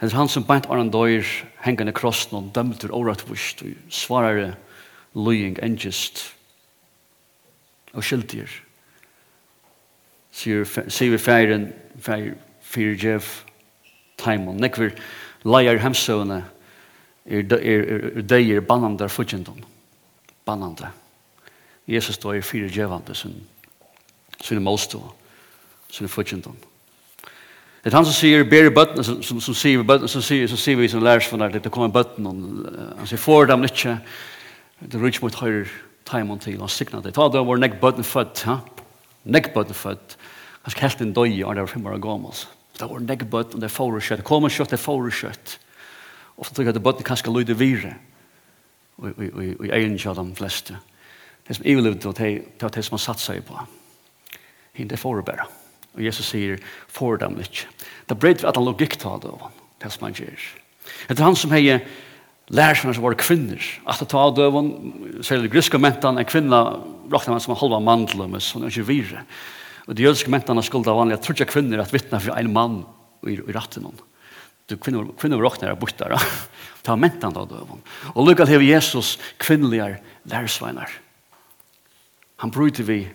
Det 0.00 0.12
er 0.12 0.16
han 0.18 0.28
som 0.28 0.44
beint 0.44 0.66
Aran 0.66 0.90
Døyr 0.90 1.26
hengende 1.62 1.92
krossen 1.94 2.36
og 2.36 2.50
dømte 2.54 2.90
åretvist 2.90 3.62
og 3.62 3.74
svarer 3.90 4.54
løying 5.14 5.58
engest 5.62 6.24
og 7.92 8.04
skyldier. 8.04 8.50
Sier 10.32 11.10
vi 11.10 11.18
feiren, 11.18 11.68
feir, 12.00 12.34
fyrir 12.62 12.96
djev, 12.98 13.28
taimon, 14.18 14.58
nekver 14.58 14.94
leier 15.44 15.78
hemsøvne 15.82 16.40
er, 17.26 17.44
er, 17.46 17.58
er, 17.60 18.06
er 18.16 18.26
døyer 18.26 18.64
bannandar 18.66 19.12
fudgjendom 19.12 19.62
bannande. 20.44 20.90
Jesus 21.86 22.14
står 22.14 22.38
i 22.38 22.44
fire 22.46 22.68
djevande 22.70 23.14
sin, 23.14 23.34
sin 24.40 24.62
målstå, 24.62 25.00
sin 25.90 26.08
fyrtjentånd. 26.08 26.68
Det 27.82 27.90
er 27.90 27.96
han 27.98 28.06
som 28.06 28.14
sier, 28.14 28.44
ber 28.46 28.68
i 28.68 28.74
bøttene, 28.74 29.02
som, 29.02 29.16
som, 29.26 29.40
som 29.42 29.54
sier, 29.58 29.82
bøttene, 29.82 30.10
som 30.10 30.22
sier, 30.22 30.46
som 30.46 30.58
sier 30.60 30.78
vi 30.78 30.86
som 30.90 31.02
lærer 31.02 31.24
for 31.26 31.42
det, 31.42 31.64
det 31.64 31.72
kommer 31.74 31.90
bøttene, 31.90 32.30
han 33.00 33.08
sier, 33.10 33.18
får 33.18 33.48
dem 33.50 33.66
ikke, 33.66 33.96
det 34.86 35.00
rykker 35.02 35.24
mot 35.24 35.38
høyre 35.40 35.66
timen 36.06 36.38
til, 36.42 36.60
han 36.62 36.70
signer 36.70 37.02
det. 37.02 37.16
Ta 37.16 37.26
det 37.26 37.42
over 37.42 37.58
nekk 37.58 37.80
bøttene 37.82 38.06
født, 38.06 38.44
ja? 38.46 38.60
nekk 39.26 39.50
bøttene 39.56 39.74
født, 39.74 40.14
han 40.62 40.74
skal 40.74 40.86
helt 40.86 41.02
en 41.02 41.16
døy, 41.16 41.34
og 41.42 41.58
det 41.58 41.66
var 41.66 41.72
fem 41.74 41.90
år 41.90 41.98
gammel. 42.06 42.44
Det 42.78 42.86
var 42.86 43.02
nekk 43.02 43.26
bøttene, 43.34 43.64
det 43.64 43.66
er 43.66 43.74
foreskjøtt, 43.74 44.22
det 44.22 44.28
kommer 44.30 44.54
kjøtt, 44.54 44.70
det 44.70 44.78
er 44.78 44.84
foreskjøtt. 44.84 45.58
Og 46.38 46.46
så 46.46 46.54
tror 46.54 46.68
jeg 46.68 46.76
at 46.76 46.82
bøttene 46.86 47.10
kanskje 47.10 47.34
lyder 47.34 47.58
videre, 47.58 47.96
i 49.00 49.70
egen 49.70 49.98
av 50.08 50.18
de 50.18 50.26
fleste. 50.36 50.76
Det 51.46 51.56
som 51.56 51.66
jeg 51.66 51.78
vil 51.78 51.88
levde, 51.88 52.12
det 52.14 52.28
er 52.62 52.74
det 52.74 52.84
som 52.84 52.96
han 52.96 53.02
satt 53.02 53.22
seg 53.22 53.42
på. 53.46 53.58
Det 54.76 54.98
får 54.98 55.20
det 55.20 55.26
bare. 55.28 55.48
Og 55.92 56.04
Jesus 56.04 56.30
sier, 56.32 56.60
får 56.88 57.20
dem 57.24 57.36
ikke. 57.42 57.68
Det 58.08 58.18
brød 58.18 58.42
vi 58.42 58.48
at 58.48 58.56
han 58.56 58.66
logikk 58.66 58.96
tar 59.00 59.20
det 59.20 59.32
av 59.32 59.48
han, 59.48 59.58
det 59.82 59.90
som 59.92 60.06
han 60.06 60.16
gjør. 60.16 60.46
Det 61.08 61.18
er 61.18 61.26
han 61.26 61.36
som 61.38 61.52
har 61.52 61.82
lærsene 62.52 62.94
som 62.94 63.04
var 63.04 63.18
kvinner. 63.20 63.66
At 63.86 64.00
det 64.00 64.08
tar 64.12 64.32
av 64.32 64.56
han, 64.56 64.70
sier 65.24 65.42
det 65.42 65.52
griske 65.52 65.80
mentene, 65.80 66.22
en 66.22 66.28
kvinne 66.28 66.62
råkner 67.12 67.36
man 67.36 67.44
som 67.44 67.54
en 67.54 67.60
halva 67.60 67.82
mandel, 67.84 68.24
men 68.28 68.42
sånn 68.42 68.64
er 68.64 68.72
ikke 68.72 68.88
virre. 68.88 69.26
Og 69.88 69.98
de 69.98 70.06
jødiske 70.06 70.30
mentene 70.32 70.62
skulle 70.64 70.88
av 70.88 71.00
vanlig 71.00 71.18
jeg 71.18 71.24
tror 71.26 71.38
ikke 71.38 71.52
kvinner 71.56 71.82
at 71.82 71.92
vittne 71.92 72.20
for 72.22 72.38
en 72.38 72.52
mann 72.54 72.80
i, 73.26 73.36
i 73.36 73.54
retten 73.54 73.88
henne 73.90 74.11
du 74.72 74.78
kvinnor 74.78 75.12
kvinnor 75.18 75.38
rocknar 75.38 75.70
er 75.70 75.74
bort 75.74 75.98
där. 75.98 76.22
Ta 76.82 76.96
mentan 76.96 77.32
då 77.32 77.44
då. 77.44 77.78
Och 78.14 78.26
lucka 78.26 78.44
hur 78.44 78.60
Jesus 78.60 79.18
kvinnliga 79.36 79.96
lärsvänner. 80.22 80.88
Han 82.36 82.50
bröt 82.50 82.78
vi 82.78 83.10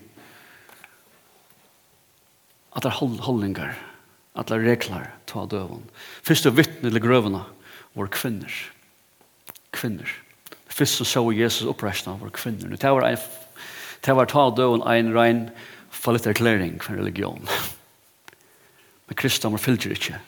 att 2.69 2.83
det 2.83 2.89
hållningar, 2.89 3.75
att 4.33 4.47
det 4.47 4.59
reglar 4.59 5.13
ta 5.25 5.45
dövon. 5.45 5.83
Första 6.21 6.49
vittne 6.49 6.89
till 6.89 6.99
grövna 6.99 7.45
var 7.93 8.07
kvinnor. 8.07 8.51
Kvinnor. 9.71 10.09
Först 10.67 10.97
så 10.97 11.05
såg 11.05 11.33
Jesus 11.33 11.67
upprästna 11.67 12.15
var 12.15 12.29
kvinnor. 12.29 12.77
Det 12.79 12.89
var 12.91 13.01
en 13.01 13.17
det 14.01 14.13
var 14.13 14.25
ta 14.25 14.49
dövon 14.55 14.81
en 14.81 15.13
rein 15.13 15.49
fallit 15.89 16.27
erkläring 16.27 16.79
för 16.79 16.93
religion. 16.93 17.47
Men 19.05 19.15
kristna 19.15 19.49
var 19.49 19.57
fyllt 19.57 19.85
inte 19.85 20.19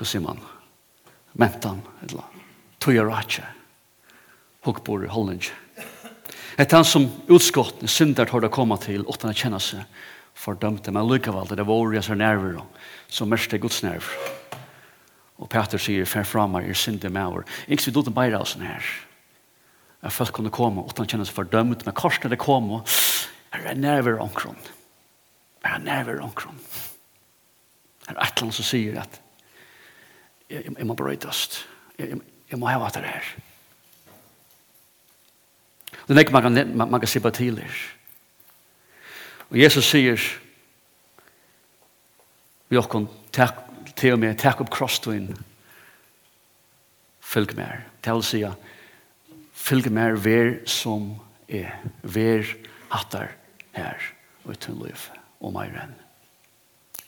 hva 0.00 0.08
sier 0.08 0.22
man, 0.24 0.40
mentan, 1.36 1.82
eller 2.06 2.24
tøyer 2.80 3.04
ratje, 3.04 3.44
hukkbor, 4.64 5.04
holdning. 5.12 5.44
Et 6.60 6.72
han 6.72 6.84
som 6.84 7.06
utskottene 7.28 7.88
synder 7.88 8.28
har 8.32 8.40
det 8.40 8.52
koma 8.52 8.78
til, 8.80 9.04
åttan 9.08 9.32
å 9.32 9.36
kjenne 9.36 9.60
seg 9.60 9.84
fordømte, 10.40 10.92
men 10.92 11.08
likevel, 11.08 11.52
det 11.52 11.66
var 11.68 11.94
jeg 11.94 12.06
så 12.06 12.16
nerver, 12.16 12.56
som 13.12 13.28
mest 13.28 13.52
er 13.52 13.60
Guds 13.60 13.82
nerver. 13.84 14.08
Og 15.40 15.48
Peter 15.52 15.80
sier, 15.80 16.08
fer 16.08 16.26
fra 16.28 16.46
meg, 16.48 16.68
er 16.68 16.76
synd 16.76 17.04
i 17.04 17.12
over. 17.12 17.46
Ikke 17.68 17.88
vi 17.88 17.94
doten 17.96 18.16
bare 18.16 18.40
av 18.40 18.48
sånn 18.48 18.64
her. 18.64 18.84
Jeg 20.00 20.16
følte 20.16 20.36
kunne 20.36 20.52
komme, 20.52 20.84
og 20.84 20.92
å 20.96 21.04
kjenne 21.04 21.28
seg 21.28 21.36
fordømt, 21.36 21.84
men 21.84 21.96
kors 21.96 22.20
når 22.20 22.34
det 22.34 22.40
kom, 22.40 22.68
og 22.76 22.88
det 23.52 23.72
er 23.72 23.80
nerver 23.80 24.20
omkron. 24.20 24.56
Er 25.64 25.76
er 25.76 25.84
nerver 25.84 26.20
omkron. 26.24 26.60
Er 28.08 28.16
det 28.16 28.22
et 28.22 28.32
eller 28.32 28.48
annet 28.48 28.56
som 28.56 28.68
sier 28.68 29.00
at 29.00 29.20
jeg, 30.50 30.74
jeg 30.78 30.86
må 30.86 30.96
brøytast. 30.98 31.62
Jeg, 31.98 32.08
jeg, 32.08 32.20
jeg 32.50 32.58
må 32.58 32.68
hava 32.70 32.90
det 32.94 33.06
her. 33.06 33.32
Det 36.08 36.16
er 36.16 36.24
ikke 36.24 36.34
man 36.34 36.42
kan, 36.42 36.76
man, 36.76 36.90
man 36.90 37.00
kan 37.00 37.08
se 37.08 37.20
på 37.20 37.30
tidligere. 37.30 37.74
Og 39.50 39.58
Jesus 39.58 39.86
sier 39.86 40.18
vi 42.70 42.78
har 42.78 43.06
takk 43.34 43.56
til 43.98 44.14
og 44.14 44.20
med, 44.22 44.38
takk 44.38 44.60
opp 44.62 44.70
krosstøyen 44.70 45.32
fylg 47.30 47.54
mer. 47.58 47.84
Til 48.02 48.20
å 48.20 48.26
si 48.26 48.42
fylg 49.54 49.90
mer 49.94 50.18
ver 50.18 50.60
som 50.70 51.12
er, 51.50 51.74
ver 52.02 52.46
hattar 52.90 53.34
her 53.76 53.98
og 54.44 54.54
uten 54.54 54.78
liv 54.82 55.06
og 55.40 55.54
mer 55.54 55.74
enn. 55.82 55.94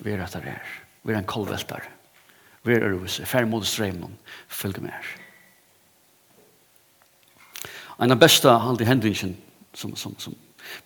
Ver 0.03 0.23
hattar 0.23 0.47
her, 0.47 0.63
ver 1.07 1.19
en 1.19 1.31
kolveltar 1.31 1.87
her. 1.87 2.02
Vær 2.63 2.85
er 2.87 2.95
hos, 2.95 3.19
fær 3.27 3.47
mot 3.51 3.67
strømmen, 3.67 4.15
følg 4.49 4.79
med 4.83 4.95
her. 4.95 5.11
En 8.03 8.15
av 8.15 8.19
beste 8.19 8.51
halde 8.51 8.87
hendingen 8.87 9.37
som, 9.75 9.97
som, 9.99 10.15
som 10.19 10.35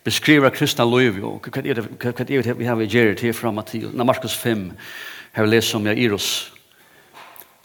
beskriver 0.05 0.53
kristna 0.53 0.85
liv, 0.89 1.19
og 1.25 1.45
hva 1.45 1.61
er 1.61 1.77
det 1.77 2.57
vi 2.57 2.65
har 2.65 2.77
vi 2.79 2.87
til 2.89 3.33
fra 3.33 3.51
Mattias, 3.53 3.93
na 3.93 4.03
Markus 4.03 4.35
5 4.35 4.71
har 5.33 5.45
vi 5.45 5.51
lest 5.51 5.75
om 5.75 5.85
Jairus, 5.85 6.51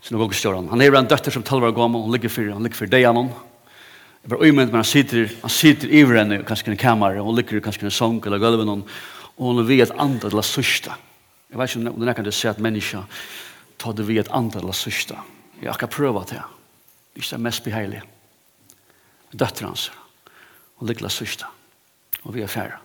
synagogestjøren. 0.02 0.68
Han 0.68 0.80
er 0.80 0.94
en 0.98 1.08
døtter 1.08 1.32
som 1.32 1.42
talvar 1.42 1.72
gammel, 1.72 2.02
han 2.04 2.12
ligger 2.12 2.28
for, 2.28 2.52
han 2.52 2.62
ligger 2.62 2.82
for 2.82 2.92
deg 2.92 3.06
hon. 3.06 3.32
Jeg 4.22 4.30
var 4.30 4.44
øyment, 4.44 4.70
men 4.70 4.82
han 4.82 4.86
sitter, 4.86 5.30
han 5.40 5.50
sitter 5.50 5.88
i 5.88 6.04
henne, 6.04 6.42
kanskje 6.46 6.70
i 6.70 6.74
en 6.76 6.78
kamar, 6.78 7.16
og 7.18 7.30
han 7.30 7.40
ligger 7.40 7.60
kanskje 7.64 7.86
i 7.86 7.88
en 7.88 7.96
sång 7.96 8.20
eller 8.26 8.38
gulven, 8.38 8.84
og 9.36 9.46
hun 9.46 9.64
vil 9.66 9.80
et 9.82 9.94
andre 9.98 10.28
til 10.28 10.38
å 10.38 10.44
sørste. 10.44 10.92
Jeg 11.50 11.58
vet 11.58 11.72
ikke 11.74 11.90
om 11.90 12.00
det 12.00 12.08
er 12.08 12.16
kan 12.16 12.24
du 12.24 12.32
se 12.32 12.48
at 12.48 12.60
mennesker 12.62 13.08
ta 13.82 13.92
det 13.96 14.06
vi 14.06 14.20
et 14.20 14.30
andre 14.34 14.62
eller 14.62 14.76
sørste. 14.76 15.18
Jeg 15.62 15.74
har 15.74 15.90
prøvd 15.90 16.30
det. 16.30 16.42
Ikke 17.18 17.34
det 17.34 17.42
mest 17.42 17.64
beheilige. 17.64 18.02
Døtter 19.32 19.66
hans. 19.66 19.90
Og 20.78 20.88
likla 20.88 21.10
sørste. 21.12 21.48
Og 22.22 22.34
vi 22.36 22.44
er 22.44 22.50
færre. 22.50 22.78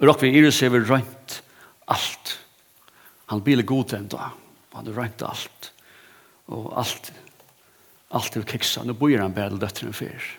Og 0.00 0.08
råk 0.08 0.22
vi 0.24 0.32
i 0.32 0.42
det 0.44 0.54
ser 0.56 0.72
vi 0.72 0.80
rønt 0.80 1.40
alt. 1.92 2.36
Han 3.30 3.42
blir 3.44 3.62
god 3.66 3.92
den 3.92 4.08
da. 4.10 4.32
Han 4.74 4.88
har 4.88 4.96
rønt 4.96 5.24
alt. 5.26 5.72
Og 6.50 6.70
alt. 6.80 7.12
Alt 8.16 8.36
er 8.36 8.46
kiksa. 8.48 8.84
Nå 8.84 8.96
bor 8.98 9.12
han 9.20 9.36
bare 9.36 9.58
døtteren 9.60 9.94
før. 9.94 10.30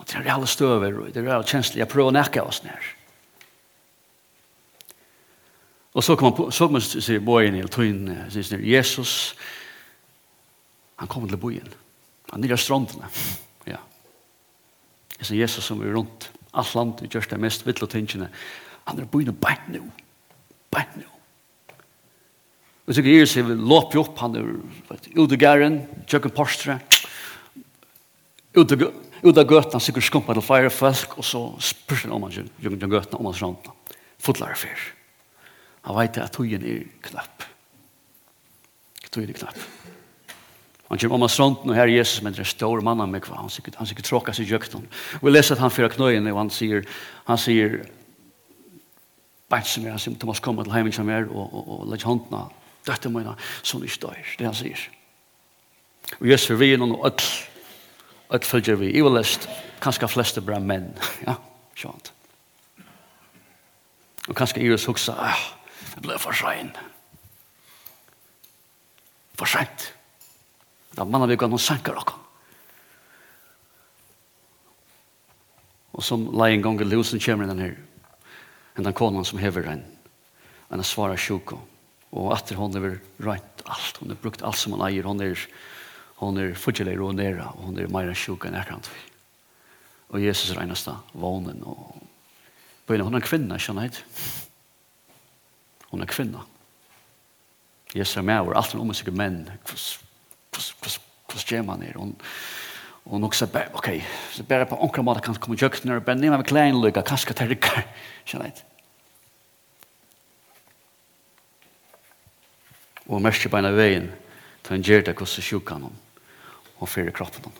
Og 0.00 0.08
det 0.08 0.18
er 0.18 0.32
alle 0.34 0.48
støver. 0.50 0.98
Og 0.98 1.12
det 1.14 1.22
er 1.22 1.36
alle 1.36 1.46
kjenslige. 1.46 1.84
Jeg 1.84 1.92
prøver 1.92 2.10
å 2.10 2.18
nække 2.18 2.42
oss 2.42 2.64
nær. 2.66 2.94
Og 5.94 6.04
så 6.06 6.14
kom 6.16 6.30
han 6.30 6.52
så 6.54 6.68
kom 6.68 6.78
han 6.78 6.84
sier 6.86 7.22
bojen 7.24 7.56
i 7.58 7.66
tøyen, 7.66 8.10
sier 8.30 8.62
Jesus, 8.62 9.34
han 11.00 11.08
kom 11.10 11.26
til 11.28 11.40
bojen. 11.40 11.70
Han 12.30 12.42
nyrja 12.44 12.58
strandene. 12.60 13.08
Ja. 13.66 13.80
Jeg 15.18 15.26
sier 15.26 15.40
Jesus 15.40 15.66
som 15.66 15.80
er 15.82 15.94
rundt. 15.96 16.28
Alt 16.52 16.74
landet 16.74 17.14
just 17.14 17.30
det 17.30 17.40
mest 17.40 17.64
vittle 17.66 17.88
tingene. 17.90 18.28
Han 18.86 19.00
er 19.00 19.08
bojen 19.10 19.34
bare 19.34 19.72
nå. 19.72 19.82
Bare 20.70 21.00
nå. 21.00 21.08
Og 22.86 22.96
så 22.96 23.04
gir 23.06 23.26
seg 23.30 23.50
låp 23.54 23.94
opp, 24.00 24.16
han 24.18 24.34
er 24.38 24.46
ute 25.14 25.38
gæren, 25.38 25.80
tjøkken 26.10 26.32
postre, 26.34 26.80
ute 28.56 28.74
gøtene, 28.74 29.76
han 29.76 29.84
sikkert 29.84 30.08
skumpa 30.08 30.34
til 30.34 30.42
flere 30.42 30.72
folk, 30.74 31.14
og 31.20 31.26
så 31.26 31.44
spørs 31.62 32.08
han 32.08 32.16
om 32.16 32.26
han 32.26 32.50
gjør 32.58 32.80
gøtene 32.80 33.20
om 33.20 33.28
han 33.30 33.36
strandene. 33.38 33.94
Fotlare 34.18 34.58
fyr. 34.58 34.88
Han 35.86 35.96
vet 35.96 36.18
at 36.20 36.34
tøyen 36.36 36.64
er 36.66 36.82
knapp. 37.06 37.46
Tøyen 39.10 39.30
er 39.32 39.38
knapp. 39.38 39.60
Han 40.90 40.98
kommer 40.98 41.20
om 41.20 41.22
av 41.22 41.30
stronten, 41.30 41.70
og 41.70 41.76
her 41.78 41.86
er 41.86 42.00
Jesus, 42.00 42.18
men 42.22 42.34
det 42.34 42.42
er 42.42 42.50
stor 42.50 42.80
mann 42.82 43.02
med 43.12 43.22
hva. 43.22 43.36
Han 43.44 43.52
sikkert, 43.52 43.76
han 43.78 43.86
sikkert 43.86 44.08
tråkker 44.10 44.34
seg 44.34 44.50
jøkten. 44.50 44.88
Vi 45.22 45.30
leser 45.30 45.54
at 45.54 45.62
han 45.62 45.70
fyrer 45.70 45.92
knøyene, 45.94 46.32
og 46.34 46.40
han 46.40 46.50
sier, 46.50 46.82
han 47.28 47.38
sier, 47.38 47.76
bare 49.50 49.70
som 49.70 49.86
er, 49.86 49.94
han 49.94 50.02
sier, 50.02 50.16
Thomas 50.18 50.42
kommer 50.42 50.66
til 50.66 50.74
heimen 50.74 50.94
som 50.94 51.08
er, 51.14 51.28
og, 51.30 51.44
og, 51.46 51.60
og, 51.60 51.76
og 51.76 51.92
legger 51.92 52.10
håndene, 52.10 52.42
døtte 52.88 53.12
mine, 53.14 53.36
sånn 53.62 53.86
ikke 53.86 54.02
dør. 54.08 54.32
Det 54.40 54.48
han 54.48 54.58
sier. 54.58 54.82
Og 56.18 56.26
Jesus 56.26 56.50
vil 56.50 56.60
vi 56.64 56.72
noen 56.80 56.96
og 56.96 57.06
ødel, 57.06 57.30
ødel 58.34 58.50
følger 58.50 58.82
vi. 58.82 58.90
i 58.90 59.06
vil 59.06 59.14
lest, 59.14 59.46
kanskje 59.82 60.10
fleste 60.10 60.42
bra 60.42 60.58
menn. 60.58 60.90
ja, 61.28 61.36
sånn. 61.78 62.10
Og 64.26 64.34
kanskje 64.34 64.66
jeg 64.66 64.74
vil 64.74 65.14
ah, 65.14 65.46
Det 65.94 66.02
ble 66.04 66.18
for 66.22 66.36
sent. 66.36 66.78
For 69.38 69.48
sent. 69.50 69.90
Da 70.94 71.06
mannen 71.06 71.30
vi 71.30 71.38
kan 71.40 71.50
noen 71.52 71.62
senker 71.62 71.96
dere. 71.96 72.18
Og 75.96 76.04
som 76.06 76.28
leie 76.32 76.56
en 76.56 76.64
gang 76.64 76.78
i 76.80 76.86
lusen 76.86 77.20
kommer 77.22 77.50
den 77.50 77.62
her. 77.62 77.74
En 78.78 78.86
den 78.86 78.96
konen 78.96 79.26
som 79.26 79.40
hever 79.42 79.66
den. 79.66 79.82
En 80.70 80.84
svara 80.86 81.18
sjuko. 81.18 81.58
Og 82.10 82.32
etter 82.34 82.58
hon 82.58 82.74
er 82.78 82.98
rent 83.22 83.64
alt. 83.66 83.98
Hon 84.00 84.12
har 84.12 84.20
brukt 84.22 84.42
alt 84.46 84.58
som 84.58 84.74
hon 84.74 84.84
eier. 84.86 85.06
Hon 85.06 85.20
er, 85.22 85.38
hon 86.22 86.38
er 86.38 86.54
fortjellig 86.58 86.96
ro 86.98 87.10
nere. 87.14 87.50
Og 87.54 87.68
hon 87.68 87.80
er 87.82 87.90
meira 87.92 88.14
sjuk 88.14 88.46
enn 88.46 88.58
vi. 88.58 89.02
Og 90.10 90.22
Jesus 90.22 90.50
er 90.54 90.62
einasta 90.62 90.96
vånen. 91.12 91.62
Og 91.66 92.00
begynner 92.86 93.10
hon 93.10 93.18
en 93.18 93.26
kvinne, 93.26 93.58
skjønner 93.58 93.90
jeg 93.90 94.48
hon 95.90 96.02
er 96.02 96.10
kvinna. 96.10 96.44
Jesus 97.94 98.16
er 98.16 98.26
med 98.26 98.40
over 98.40 98.58
alt 98.58 98.74
om 98.78 98.94
sikkert 98.94 99.18
menn. 99.18 99.42
Hvordan 99.66 101.46
gjør 101.46 101.62
man 101.66 101.82
det? 101.82 101.94
Hun, 101.96 102.14
nok 103.20 103.34
så 103.34 103.48
bare, 103.50 103.72
ok, 103.74 103.88
så 104.32 104.46
bare 104.46 104.68
på 104.70 104.78
omkring 104.78 105.06
måte 105.06 105.24
kan 105.24 105.34
komme 105.34 105.58
kjøkken 105.58 105.90
og 105.96 106.04
bare 106.06 106.18
nema 106.18 106.38
med 106.38 106.46
klein 106.46 106.78
lykka, 106.78 107.02
kanskje 107.06 107.34
til 107.34 107.54
rykker. 107.54 107.82
Kjenner 108.26 108.46
jeg 108.50 108.66
Og 113.10 113.16
hun 113.18 113.24
mørker 113.26 113.50
beina 113.50 113.72
veien 113.74 114.06
til 114.62 114.76
en 114.76 114.84
gjør 114.86 115.08
det 115.08 115.16
hvordan 115.18 115.42
sjukan 115.42 115.82
hun 115.88 115.96
og 116.78 116.88
fyrer 116.88 117.10
kroppen 117.10 117.48
hun. 117.48 117.56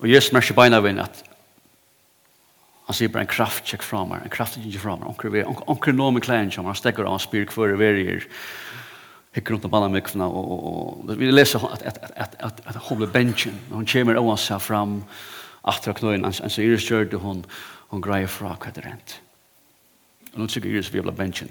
Og 0.00 0.08
Jesus 0.08 0.32
mørker 0.32 0.56
beina 0.56 0.80
veien 0.80 1.02
at 1.04 1.20
Han 2.84 2.96
sier 2.96 3.08
bare 3.08 3.24
en 3.24 3.32
kraft 3.32 3.64
tjekk 3.64 3.84
fra 3.86 4.02
meg, 4.08 4.26
en 4.26 4.32
kraft 4.32 4.58
tjekk 4.60 4.82
fra 4.82 4.98
meg, 4.98 5.08
onker 5.08 5.32
vi, 5.32 5.44
onker 5.44 5.94
nå 5.96 6.10
med 6.12 6.24
klæren 6.26 6.52
som 6.52 6.66
han 6.68 6.76
stekker 6.76 7.06
av, 7.08 7.16
spyr 7.22 7.46
kvar 7.48 7.72
hver 7.72 7.80
verier, 7.80 8.26
hikker 9.34 9.54
rundt 9.54 9.64
om 9.66 9.76
alle 9.78 9.88
mykvene, 9.94 10.26
og, 10.28 10.50
og, 10.52 10.98
og 11.08 11.14
vi 11.18 11.30
leser 11.32 11.64
at, 11.64 11.82
at, 11.88 12.00
at, 12.12 12.34
at, 12.44 12.60
at 12.70 12.80
hun 12.88 13.00
ble 13.00 13.08
bensjen, 13.10 13.56
hun 13.72 13.88
kommer 13.88 14.20
og 14.20 14.34
seg 14.38 14.60
fram, 14.62 14.98
atra 15.64 15.94
knøyen, 15.96 16.26
han 16.28 16.52
sier 16.52 16.68
Iris 16.68 16.84
gjør 16.90 17.08
det, 17.08 17.20
hun, 17.22 17.40
hun 17.88 18.04
greier 18.04 18.28
fra 18.28 18.52
hva 18.60 18.72
det 18.76 18.84
rent. 18.84 19.16
Og 20.34 20.42
nå 20.42 20.48
sier 20.52 20.66
Iris 20.68 20.90
vi 20.92 21.00
ble 21.00 21.14
benchen. 21.16 21.48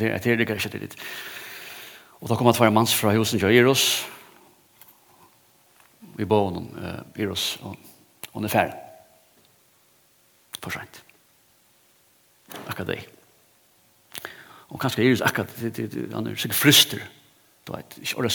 det 0.00 0.08
er 0.08 0.22
det 0.22 0.46
ikke 0.46 0.72
det 0.72 0.80
litt. 0.86 0.96
Og 2.22 2.30
da 2.30 2.38
kommer 2.38 2.56
tvær 2.56 2.72
manns 2.72 2.94
fra 2.94 3.12
husen 3.12 3.42
til 3.42 3.52
Iris, 3.52 4.06
vi 6.16 6.24
bor 6.28 6.50
noen 6.54 6.72
Iris, 7.20 7.58
og 7.62 7.76
hun 8.32 8.48
er 8.48 8.52
ferdig 8.52 8.91
for 10.62 10.74
sent. 10.74 11.02
Akkurat 12.66 12.92
det. 12.94 13.00
Og 14.72 14.80
kanskje 14.80 15.04
er 15.04 15.16
det 15.16 15.26
akkurat, 15.26 15.56
han 16.14 16.26
er 16.26 16.36
sikkert 16.36 16.58
frister, 16.58 17.02
du 17.66 17.74
vet, 17.74 17.98
ikke 18.00 18.22
ordet 18.22 18.34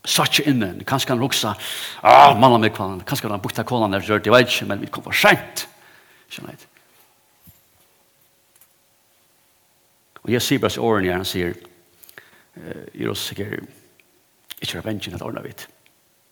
ikke 0.00 0.46
inne, 0.48 0.70
kanskje 0.88 1.12
han 1.12 1.20
ruksa, 1.20 1.54
ah, 2.02 2.32
mann 2.38 2.56
av 2.56 2.62
meg 2.62 2.72
kvann, 2.72 3.02
kanskje 3.04 3.28
han 3.28 3.42
bukta 3.42 3.64
kålan 3.68 3.92
der, 3.92 4.06
jeg 4.06 4.32
vet 4.32 4.48
ikke, 4.48 4.68
men 4.70 4.80
vi 4.80 4.88
kom 4.88 5.04
for 5.04 5.12
sent. 5.12 5.66
Skjønner 6.30 6.54
jeg. 6.56 6.68
Og 10.24 10.32
jeg 10.32 10.44
sier 10.44 10.62
bare 10.62 10.72
til 10.72 10.86
årene 10.86 11.10
her, 11.10 11.20
han 11.20 11.28
sier, 11.28 11.52
jeg 12.56 13.04
er 13.04 13.12
også 13.12 13.34
sikkert, 13.34 13.68
ikke 14.60 14.78
er 14.78 14.80
revengen 14.80 15.16
at 15.16 15.24
ordna 15.24 15.44
vidt. 15.44 15.66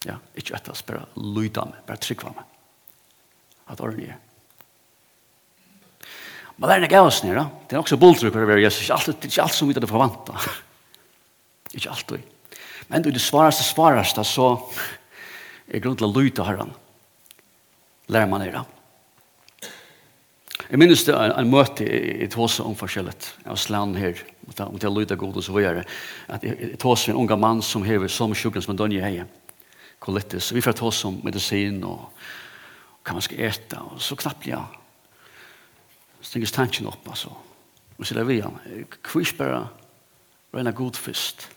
Ja, 0.06 0.16
ikke 0.36 0.56
etter, 0.56 0.72
oss, 0.72 0.84
bare 0.86 1.04
lyda 1.16 1.64
meg, 1.68 1.82
bare 1.86 2.00
trykva 2.00 2.32
meg. 2.36 2.56
At 3.68 3.80
ordne 3.84 4.06
jeg. 4.06 4.18
Men 6.58 6.70
det 6.70 6.76
er 6.90 6.98
en 6.98 7.06
oss 7.06 7.20
nere. 7.22 7.44
Det 7.68 7.76
er 7.76 7.82
også 7.82 7.98
boldruk 8.00 8.32
for 8.34 8.42
å 8.42 8.48
være 8.48 8.64
Jesus. 8.64 8.88
det 9.06 9.14
er 9.14 9.30
ikke 9.30 9.44
alt 9.44 9.54
som 9.54 9.68
vi 9.68 9.76
hadde 9.76 9.90
forvantet. 9.90 10.48
ikke 11.78 11.92
alt 11.92 12.16
vi. 12.16 12.18
Men 12.88 13.04
det 13.04 13.20
svaraste, 13.22 13.62
svaraste, 13.62 14.24
så 14.26 14.56
er 15.68 15.84
grunn 15.84 15.98
til 15.98 16.08
å 16.08 16.14
lyte 16.16 16.46
herren. 16.46 16.72
Lærer 18.08 18.30
man 18.30 18.42
nere. 18.42 18.64
Jeg 20.68 20.80
minnes 20.80 21.04
det 21.06 21.14
en, 21.14 21.32
en 21.32 21.52
møte 21.52 21.86
i 21.86 22.26
Tåse 22.32 22.64
om 22.64 22.74
forskjellet. 22.76 23.30
Jeg 23.44 23.48
var 23.52 23.60
slan 23.60 23.94
her, 23.96 24.18
om 24.66 24.80
til 24.80 24.90
å 24.90 24.96
lyte 24.96 25.16
god 25.20 25.38
og 25.38 25.44
så 25.44 25.54
videre. 25.54 25.84
At 26.28 26.42
i 26.44 26.74
Tåse 26.80 27.12
en 27.12 27.20
unga 27.22 27.38
mann 27.40 27.62
som 27.64 27.86
hever 27.86 28.10
som 28.12 28.34
sjukken 28.36 28.64
som 28.64 28.74
en 28.74 28.82
dønje 28.82 29.04
heie. 29.04 29.28
Kolittis. 30.02 30.50
Vi 30.52 30.64
får 30.64 30.76
Tåse 30.80 31.06
om 31.08 31.22
medisin 31.24 31.78
og 31.86 32.10
hva 33.06 33.16
man 33.16 33.24
skal 33.24 33.46
ete. 33.48 33.80
Og 33.80 34.02
så 34.02 34.18
knappt 34.18 34.50
jeg 34.50 34.60
stenges 36.20 36.52
tanken 36.52 36.86
opp, 36.86 37.08
altså. 37.08 37.30
Og 37.98 38.06
så 38.06 38.14
där 38.14 38.24
vi 38.24 38.40
han. 38.40 38.58
Kvishbara 39.02 39.68
rena 40.54 40.70
god 40.70 40.96
fest. 40.96 41.48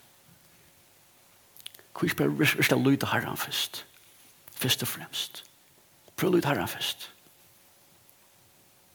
Kvishbara 1.96 2.30
rista 2.58 2.76
luta 2.76 3.06
harran 3.06 3.38
fest. 3.38 3.86
Fest 4.56 4.82
och 4.82 4.88
främst. 4.88 5.44
Prölut 6.16 6.46
harran 6.46 6.68
Så 6.68 7.08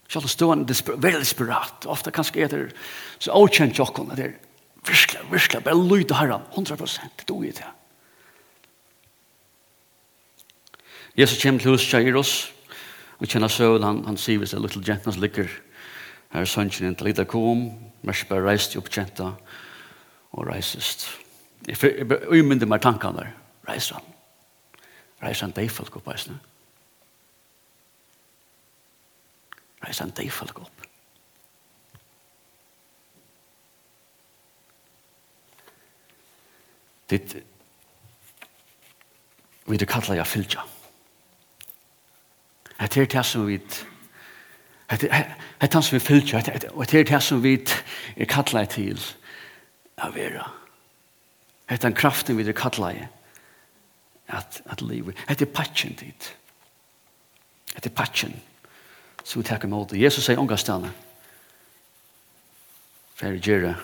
Själva 0.09 0.29
stående 0.29 0.75
veldig 0.97 1.21
desperat. 1.21 1.87
Ofta 1.87 2.11
kanskje 2.11 2.41
er 2.41 2.49
det 2.49 2.73
så 3.19 3.31
avkjent 3.31 3.79
jokken, 3.79 4.07
okänt 4.07 4.19
jocken 4.19 4.25
där. 4.25 4.39
virkelig, 4.87 5.33
virkla, 5.33 5.61
bara 5.61 5.75
luta 5.75 6.15
harran. 6.15 6.43
100 6.55 6.77
prosent. 6.77 7.13
Det 7.29 7.31
er 7.31 7.53
det. 7.53 7.65
Jesus 11.17 11.43
kommer 11.43 11.61
til 11.61 11.71
hos 11.71 11.93
Jairus. 11.93 12.56
Vi 13.21 13.27
kjenner 13.27 13.49
søvn, 13.49 13.85
han, 13.85 14.03
han 14.05 14.19
sier 14.21 14.41
hvis 14.41 14.53
det 14.53 14.59
er 14.59 14.65
little 14.67 14.83
jenten 14.85 15.15
som 15.15 15.23
ligger. 15.23 15.49
Her 16.33 16.45
er 16.45 16.51
sønnen 16.51 16.97
til 16.97 17.09
lite 17.09 17.25
kom, 17.25 17.71
Mersberg 18.05 18.45
reiste 18.45 18.79
opp 18.79 18.91
jenta 18.93 19.33
og 20.37 20.47
reisest. 20.47 21.09
Jeg 21.67 22.05
umynde 22.29 22.69
meg 22.69 22.83
tankene 22.85 23.23
der. 23.23 23.33
Reiser 23.69 23.99
han. 23.99 24.13
Reiser 25.23 25.49
han 25.49 25.57
deg 25.57 25.71
folk 25.73 25.97
opp, 25.97 26.09
reisende. 26.11 26.39
Reiser 29.83 30.05
han 30.05 30.15
deg 30.19 30.31
folk 30.35 30.61
opp. 30.61 30.85
Ditt, 37.11 37.37
vi 39.67 39.79
du 39.79 39.87
kallar 39.87 40.19
jeg 40.19 40.27
fylgja. 40.27 40.65
Det 42.81 42.97
er 42.97 43.07
det 43.07 43.25
som 43.27 43.47
vi 43.47 43.57
Det 44.91 45.09
er 45.11 45.67
det 45.67 45.85
som 45.85 45.95
vi 45.95 46.01
fyllt 46.01 46.35
og 46.35 46.87
det 46.87 47.01
er 47.01 47.05
det 47.05 47.23
som 47.23 47.43
vi 47.43 47.55
er 48.17 48.25
kallet 48.25 48.71
til 48.71 49.01
å 49.99 50.11
være. 50.15 50.45
Det 51.69 51.75
er 51.75 51.83
den 51.83 51.95
kraften 51.95 52.37
vi 52.39 52.47
er 52.47 52.53
kallet 52.53 53.09
at, 54.29 54.63
at 54.67 54.83
livet. 54.83 55.17
Det 55.29 55.43
er 55.43 55.53
patchen 55.53 55.95
dit. 55.95 56.37
Det 57.75 57.87
er 57.87 57.95
patchen 57.95 58.35
som 59.25 59.43
vi 59.43 59.49
takker 59.49 59.69
mot 59.69 59.91
det. 59.91 60.01
Jesus 60.01 60.25
sier 60.25 60.39
omgastene. 60.39 60.93
Færre 63.17 63.41
gjøre 63.43 63.75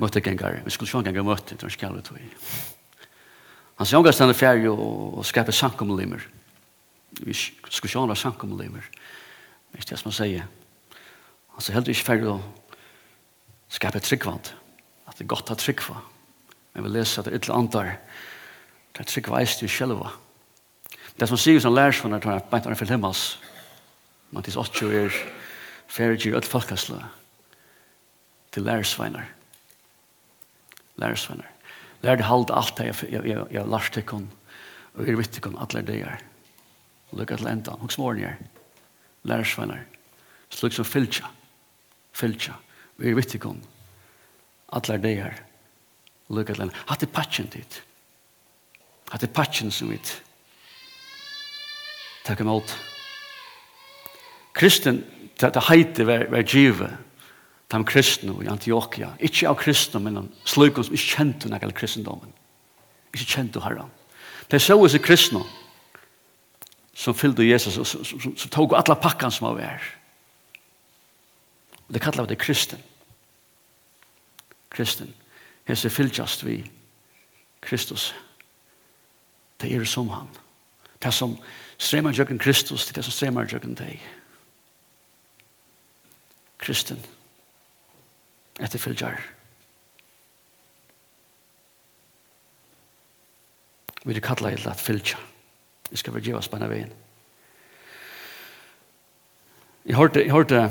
møtte 0.00 0.22
gengar. 0.24 0.60
Vi 0.64 0.70
skulle 0.70 0.90
sjå 0.90 1.02
gengar 1.02 1.26
møtte, 1.26 1.56
det 1.56 1.66
var 1.66 1.74
skallet 1.74 2.06
tog. 2.06 2.20
Han 3.80 3.88
sier 3.88 3.98
omgastene 3.98 4.36
færre 4.36 4.70
og 4.70 5.24
skaper 5.26 5.56
sankomlimmer 5.56 6.22
vi 7.26 7.36
diskussioner 7.68 8.18
samkommeligmer. 8.18 8.84
Det 9.72 9.80
er 9.80 9.88
det 9.90 9.98
som 10.00 10.10
han 10.10 10.18
sier. 10.18 10.48
Han 11.52 11.64
sier 11.64 11.76
heller 11.76 11.92
ikke 11.92 12.08
ferdig 12.08 12.28
å 12.32 12.40
skape 13.72 14.02
tryggvand. 14.04 14.52
At 15.08 15.18
det 15.18 15.26
er 15.26 15.32
godt 15.32 15.52
å 15.52 15.58
tryggva. 15.58 16.00
Men 16.72 16.86
vi 16.86 16.94
leser 16.94 17.20
at 17.20 17.28
det 17.28 17.34
er 17.34 17.40
ytterlig 17.40 17.58
antar. 17.58 17.92
Det 18.92 19.04
er 19.04 19.08
tryggva 19.08 19.40
eist 19.40 19.64
i 19.64 19.70
sjelva. 19.70 20.12
Det 21.18 21.28
som 21.28 21.40
sier 21.40 21.60
som 21.60 21.74
lærer 21.76 21.96
sånn 21.96 22.16
at 22.16 22.24
han 22.28 22.38
er 22.38 22.46
beint 22.50 22.68
av 22.68 22.74
en 22.74 22.92
himmels. 22.94 23.24
Man 24.32 24.44
tis 24.44 24.56
80 24.56 24.96
er 24.96 25.16
ferdig 25.92 26.30
i 26.30 26.32
ytterlig 26.32 26.52
folkasle. 26.52 27.00
Til 28.52 28.68
lærersveinar. 28.68 29.28
Lærersveinar. 31.00 31.48
Lær 32.02 32.18
det 32.18 32.26
halde 32.26 32.56
alt 32.56 32.76
det 32.80 32.90
jeg 33.12 33.38
har 33.38 33.68
lært 33.70 33.92
til 33.94 34.04
kun. 34.08 34.28
Og 34.96 35.06
jeg 35.08 35.16
vet 35.20 35.38
ikke 35.38 35.52
om 35.52 35.60
alle 35.62 35.84
det 35.86 36.00
er. 36.02 36.20
Lukka 37.12 37.36
til 37.36 37.46
enda. 37.46 37.70
Hos 37.70 37.98
morgen 37.98 38.24
her. 38.24 38.36
Lærersvenner. 39.24 39.84
slik 40.50 40.72
som 40.72 40.84
fylkja. 40.84 41.26
Fylkja. 42.12 42.52
Vi 42.96 43.10
er 43.10 43.14
vittikom. 43.14 43.62
Atler 44.72 44.96
det 44.96 45.16
her. 45.16 45.34
Lukka 46.28 46.54
til 46.54 46.62
enda. 46.62 46.74
Hatt 46.88 47.02
er 47.02 47.06
patchen 47.06 47.46
dit. 47.46 47.82
Hatt 49.10 49.22
er 49.22 49.32
patchen 49.32 49.70
som 49.70 49.90
vi 49.90 50.00
Takk 52.24 52.40
imot. 52.40 52.76
Kristen, 54.54 55.04
det 55.40 55.62
heiter 55.68 56.04
ver, 56.04 56.28
ver 56.30 56.42
give, 56.42 56.88
de 57.72 57.84
kristne 57.84 58.36
i 58.44 58.50
Antioquia. 58.52 59.08
Ikke 59.18 59.48
av 59.48 59.56
kristne, 59.58 60.00
men 60.00 60.28
slik 60.44 60.76
som 60.76 60.94
ikke 60.94 61.16
kjente 61.16 61.50
nekkel 61.50 61.72
kristendommen. 61.72 62.30
Ikke 63.14 63.26
kjente 63.26 63.62
herran. 63.64 63.90
Det 64.50 64.60
så 64.62 64.76
hos 64.78 64.94
kristne, 65.02 65.42
så 67.02 67.12
fyllde 67.12 67.44
Jesus 67.44 67.78
og 67.78 67.86
så, 67.86 68.04
som, 68.04 68.20
som 68.36 68.50
tog 68.50 68.74
alla 68.74 68.94
pakkan 68.94 69.32
som 69.32 69.46
var 69.46 69.60
där. 69.60 69.82
Det 71.88 71.98
kallar 71.98 72.26
det 72.26 72.38
kristen. 72.38 72.78
Kristen. 74.68 75.14
Hese 75.64 75.90
fylltjast 75.90 76.42
vi 76.44 76.70
Kristus. 77.60 78.14
Det 79.56 79.74
är 79.74 79.84
som 79.84 80.08
han. 80.08 80.28
Det 80.98 81.12
som 81.12 81.38
strömmar 81.76 82.12
jöken 82.12 82.38
Kristus, 82.38 82.86
det 82.86 83.00
är 83.00 83.02
som 83.02 83.12
strömmar 83.12 83.48
jöken 83.52 83.74
dig. 83.74 84.02
Kristen. 86.56 86.98
Etter 88.58 88.78
fylltjar. 88.78 89.20
Vi 94.04 94.20
kallar 94.20 94.50
det 94.50 94.66
att 94.66 94.80
fylltjar. 94.80 95.31
Vi 95.92 96.00
skal 96.00 96.14
være 96.14 96.24
gjøres 96.24 96.48
på 96.48 96.56
denne 96.56 96.70
veien. 96.72 96.92
Jeg 99.84 99.98
hørte, 99.98 100.22
jeg 100.22 100.32
hørte 100.32 100.62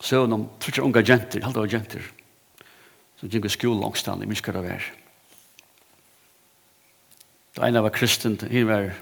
søvn 0.00 0.32
om 0.32 0.46
trutja 0.62 0.84
unga 0.86 1.02
jenter, 1.04 1.44
halda 1.44 1.60
av 1.60 1.68
jenter, 1.68 2.06
som 3.20 3.28
gikk 3.28 3.50
i 3.50 3.52
skolen 3.52 3.82
langstand 3.84 4.24
i 4.24 4.28
Myskar 4.30 4.56
myskara 4.56 4.64
vær. 4.64 4.86
Det 7.54 7.66
ene 7.66 7.82
var 7.84 7.92
kristen, 7.92 8.38
han 8.40 8.68
var, 8.70 8.94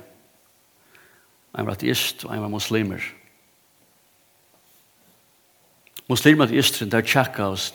en 1.54 1.68
var 1.68 1.76
ateist, 1.76 2.24
og 2.24 2.34
en 2.34 2.42
var 2.42 2.50
muslimer. 2.50 3.04
Muslimer 6.08 6.48
og 6.48 6.50
ateisteren, 6.50 6.90
der 6.90 7.06
tjekka 7.06 7.52
oss 7.52 7.68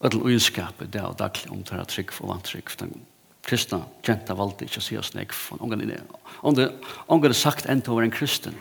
öll 0.00 0.20
uinskapet 0.20 0.92
det 0.92 1.00
og 1.04 1.16
daglig 1.18 1.50
om 1.52 1.62
det 1.62 1.76
her 1.76 1.88
trygg 1.88 2.12
og 2.20 2.34
vantrygg, 2.34 2.76
den 2.80 2.92
kristna 3.46 3.82
kjenta 4.04 4.36
valde 4.36 4.66
ikke 4.66 4.80
å 4.80 4.84
si 4.84 4.98
oss 5.00 5.14
nek 5.16 5.32
for 5.34 5.60
om 5.62 5.72
Ongen 7.08 7.30
er 7.30 7.36
sagt 7.36 7.66
enn 7.68 7.82
til 7.82 7.92
å 7.92 7.98
være 7.98 8.10
en 8.10 8.14
kristen. 8.14 8.56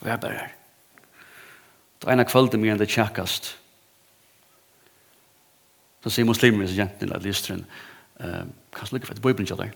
Og 0.00 0.06
jeg 0.06 0.20
bare 0.22 0.38
her. 0.38 0.52
Det 1.98 2.12
ene 2.12 2.26
kvölde 2.28 2.60
mye 2.60 2.74
enn 2.74 2.80
det 2.80 2.90
tjekkast 2.92 3.56
så 5.98 6.12
sier 6.14 6.28
muslimer 6.28 6.68
som 6.68 6.78
jenten 6.78 7.10
eller 7.10 7.24
listeren 7.26 7.64
kanskje 8.18 8.96
lykke 8.96 9.08
for 9.08 9.16
et 9.16 9.24
bøyblen 9.24 9.48
kjallar 9.48 9.74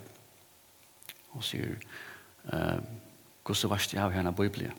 og 1.34 1.44
sier 1.46 1.74
hvordan 2.46 3.72
var 3.72 3.82
det 3.82 3.96
jeg 3.96 4.02
har 4.02 4.14
henne 4.14 4.34
bøyblen 4.38 4.78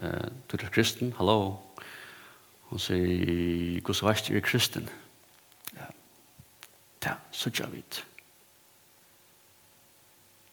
du 0.00 0.54
er 0.56 0.70
kristen, 0.72 1.12
hallo 1.18 1.58
hun 2.70 2.78
sier 2.78 3.82
hvordan 3.82 4.06
var 4.06 4.20
det 4.20 4.30
jeg 4.30 4.38
er 4.38 4.46
kristen? 4.46 4.88
Ja 5.74 5.90
det 7.02 7.16
sørger 7.32 7.66
vi. 7.66 7.82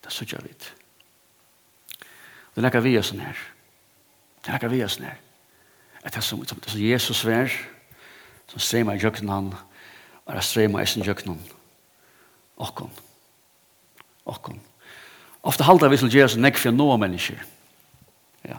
Det 0.04 0.12
sørger 0.14 0.42
vi. 0.42 0.54
Det 2.56 2.64
lekker 2.64 2.80
vi 2.80 2.98
oss 2.98 3.14
ned. 3.14 3.34
Det 4.46 4.54
lekker 4.54 4.68
vi 4.68 4.84
oss 4.84 5.00
ned. 5.00 5.12
At 6.04 6.14
det 6.14 6.18
er 6.18 6.22
som, 6.22 6.46
som, 6.46 6.64
som 6.64 6.82
Jesus 6.82 7.26
vær, 7.26 7.52
som 8.48 8.60
strema 8.60 8.96
i 8.96 9.02
jøkken 9.04 9.30
han, 9.30 9.52
og 10.26 10.36
det 10.36 10.44
strema 10.44 10.82
i 10.82 10.86
sin 10.86 11.04
jøkken 11.04 11.36
han. 11.36 11.44
Okkon. 12.58 12.92
Okkon. 14.26 14.62
Ofte 15.44 15.64
halda 15.64 15.88
vi 15.88 15.98
til 15.98 16.16
Jesus 16.16 16.40
nekk 16.40 16.58
for 16.58 16.72
noen 16.72 17.00
mennesker. 17.00 17.44
Ja. 18.48 18.58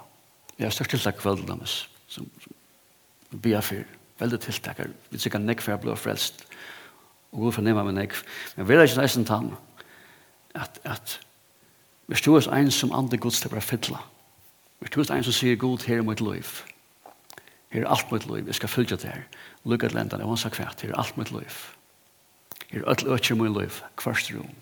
Vi 0.56 0.64
har 0.64 0.70
størst 0.70 0.90
tiltak 0.90 1.18
kveld, 1.18 1.46
dames, 1.48 1.88
som, 2.08 2.28
som 2.42 2.54
vi 3.30 3.40
bier 3.48 3.64
for. 3.64 3.96
Veldig 4.20 4.40
tiltak. 4.40 4.84
Vi 5.10 5.18
sikkert 5.18 5.46
nekk 5.46 5.64
for 5.64 5.74
å 5.74 5.82
bli 5.82 5.96
frelst. 5.96 6.44
Ja 6.44 6.77
og 7.32 7.38
god 7.46 7.52
fornemmer 7.52 7.84
min 7.84 7.98
ekv. 7.98 8.22
Men 8.56 8.68
vil 8.68 8.80
jeg 8.80 8.90
ikke 8.90 9.02
nesten 9.02 9.26
tann 9.28 9.50
at, 10.54 10.80
at 10.84 11.20
hvis 12.08 12.24
du 12.24 12.34
er 12.34 12.48
en 12.56 12.70
som 12.70 12.92
andre 12.96 13.18
gods 13.20 13.40
til 13.40 13.52
å 13.52 13.60
fylla, 13.60 14.00
hvis 14.80 14.94
du 14.94 15.00
er 15.02 15.10
en 15.18 15.26
som 15.26 15.34
sier 15.36 15.58
god 15.60 15.84
her 15.84 16.00
i 16.00 16.06
mitt 16.06 16.22
liv, 16.24 16.52
her 17.74 17.84
er 17.84 17.90
alt 17.92 18.12
mitt 18.12 18.24
liv, 18.30 18.46
jeg 18.46 18.56
skal 18.56 18.72
fylla 18.72 18.96
det 18.96 19.10
her, 19.10 19.26
lukket 19.68 19.92
lendan, 19.92 20.22
jeg 20.22 20.30
vansak 20.30 20.56
kvært, 20.56 20.86
her 20.86 20.94
er 20.94 21.02
alt 21.02 21.18
mitt 21.20 21.32
liv, 21.34 21.58
her 22.70 22.80
er 22.80 22.88
øtl 22.94 23.12
øtl 23.12 23.36
mitt 23.42 23.56
liv, 23.58 23.80
kvarst 24.00 24.32
rom, 24.32 24.56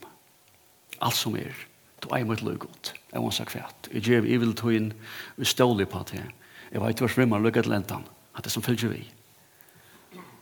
alt 0.98 1.14
som 1.14 1.38
er, 1.38 1.55
du 2.02 2.11
er 2.11 2.26
mitt 2.26 2.42
liv 2.42 2.59
god, 2.66 2.92
jeg 3.12 3.20
må 3.20 3.29
vansak 3.29 3.52
kvært, 3.55 3.90
jeg 3.92 4.09
gjev 4.09 4.26
i 4.26 4.40
vil 4.42 4.57
tog 4.59 4.74
inn, 4.74 4.90
vi 5.37 5.46
stålig 5.46 5.87
på 5.92 6.02
det, 6.11 6.24
jeg 6.72 6.83
vet 6.83 7.05
hver 7.05 7.14
svimmer 7.14 7.50
til 7.50 7.70
lendan, 7.70 8.09
at 8.35 8.44
det 8.44 8.52
som 8.52 8.64
fylla 8.66 8.90
vi, 8.90 9.05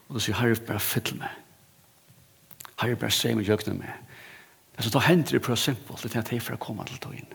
og 0.07 0.17
du 0.17 0.19
sier, 0.19 0.39
herre, 0.41 0.57
bare 0.65 0.81
fylla 0.81 1.21
meg, 1.21 1.44
har 2.75 2.87
jeg 2.87 2.99
bare 2.99 3.11
seg 3.11 3.35
meg 3.37 3.47
jøkne 3.47 3.73
med. 3.73 3.91
Altså, 4.75 4.91
da 4.91 4.99
hender 5.07 5.37
det 5.37 5.41
på 5.41 5.55
simpelt, 5.55 6.03
det 6.03 6.15
er 6.15 6.19
at 6.19 6.31
jeg 6.31 6.41
får 6.41 6.55
komme 6.55 6.85
til 6.85 6.97
tog 6.99 7.13
tøyen. 7.13 7.33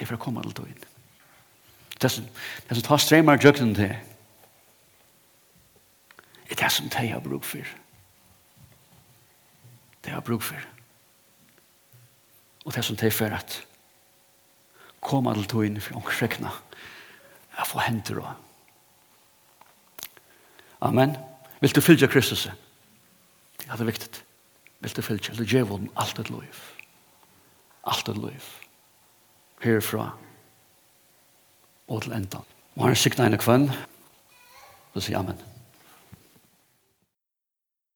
Jeg 0.00 0.08
får 0.08 0.16
komme 0.16 0.42
til 0.42 0.52
tog 0.52 0.68
inn. 0.68 0.84
Det 1.94 2.04
er 2.04 2.08
som, 2.08 2.24
det 2.24 2.70
er 2.70 2.74
som 2.74 2.84
tar 2.84 2.96
strømmer 2.96 3.44
jøkne 3.44 3.74
til. 3.74 3.96
Det 6.48 6.58
er 6.58 6.64
det 6.64 6.72
som 6.72 6.90
jeg 6.92 7.12
har 7.12 7.20
bruk 7.20 7.44
for. 7.44 7.72
Det 10.04 10.12
har 10.12 10.20
bruk 10.20 10.42
for. 10.42 10.56
Og 12.64 12.72
det 12.72 12.78
er 12.78 12.82
som 12.82 12.96
jeg 13.02 13.12
får 13.12 13.36
at 13.38 13.66
komme 15.00 15.34
til 15.34 15.48
tog 15.48 15.66
inn 15.66 15.80
for 15.80 15.96
omkrekna. 15.96 16.50
Jeg 17.58 17.66
får 17.66 17.80
henter 17.80 18.14
det. 18.20 18.34
Amen. 20.80 21.16
Vil 21.60 21.74
du 21.74 21.80
fylgja 21.80 22.06
Kristus? 22.06 22.46
Amen. 22.46 22.61
Det 23.66 23.80
er 23.80 23.88
viktig. 23.88 24.10
Vil 24.82 24.96
du 24.96 25.02
fylgje, 25.02 25.36
du 25.38 25.44
gjør 25.46 25.76
om 25.76 25.88
alt 25.96 26.18
et 26.18 26.30
liv. 26.30 26.64
Alt 27.86 28.08
et 28.08 28.18
liv. 28.18 28.50
Herfra. 29.62 30.10
Og 31.88 32.02
til 32.02 32.12
enda. 32.12 32.42
Må 32.74 32.90
han 32.90 32.96
sikna 32.96 33.28
en 33.28 33.38
kvann. 33.38 33.70
Du 34.94 35.00
sier 35.00 35.18
amen. 35.18 35.38
Amen. 35.38 35.51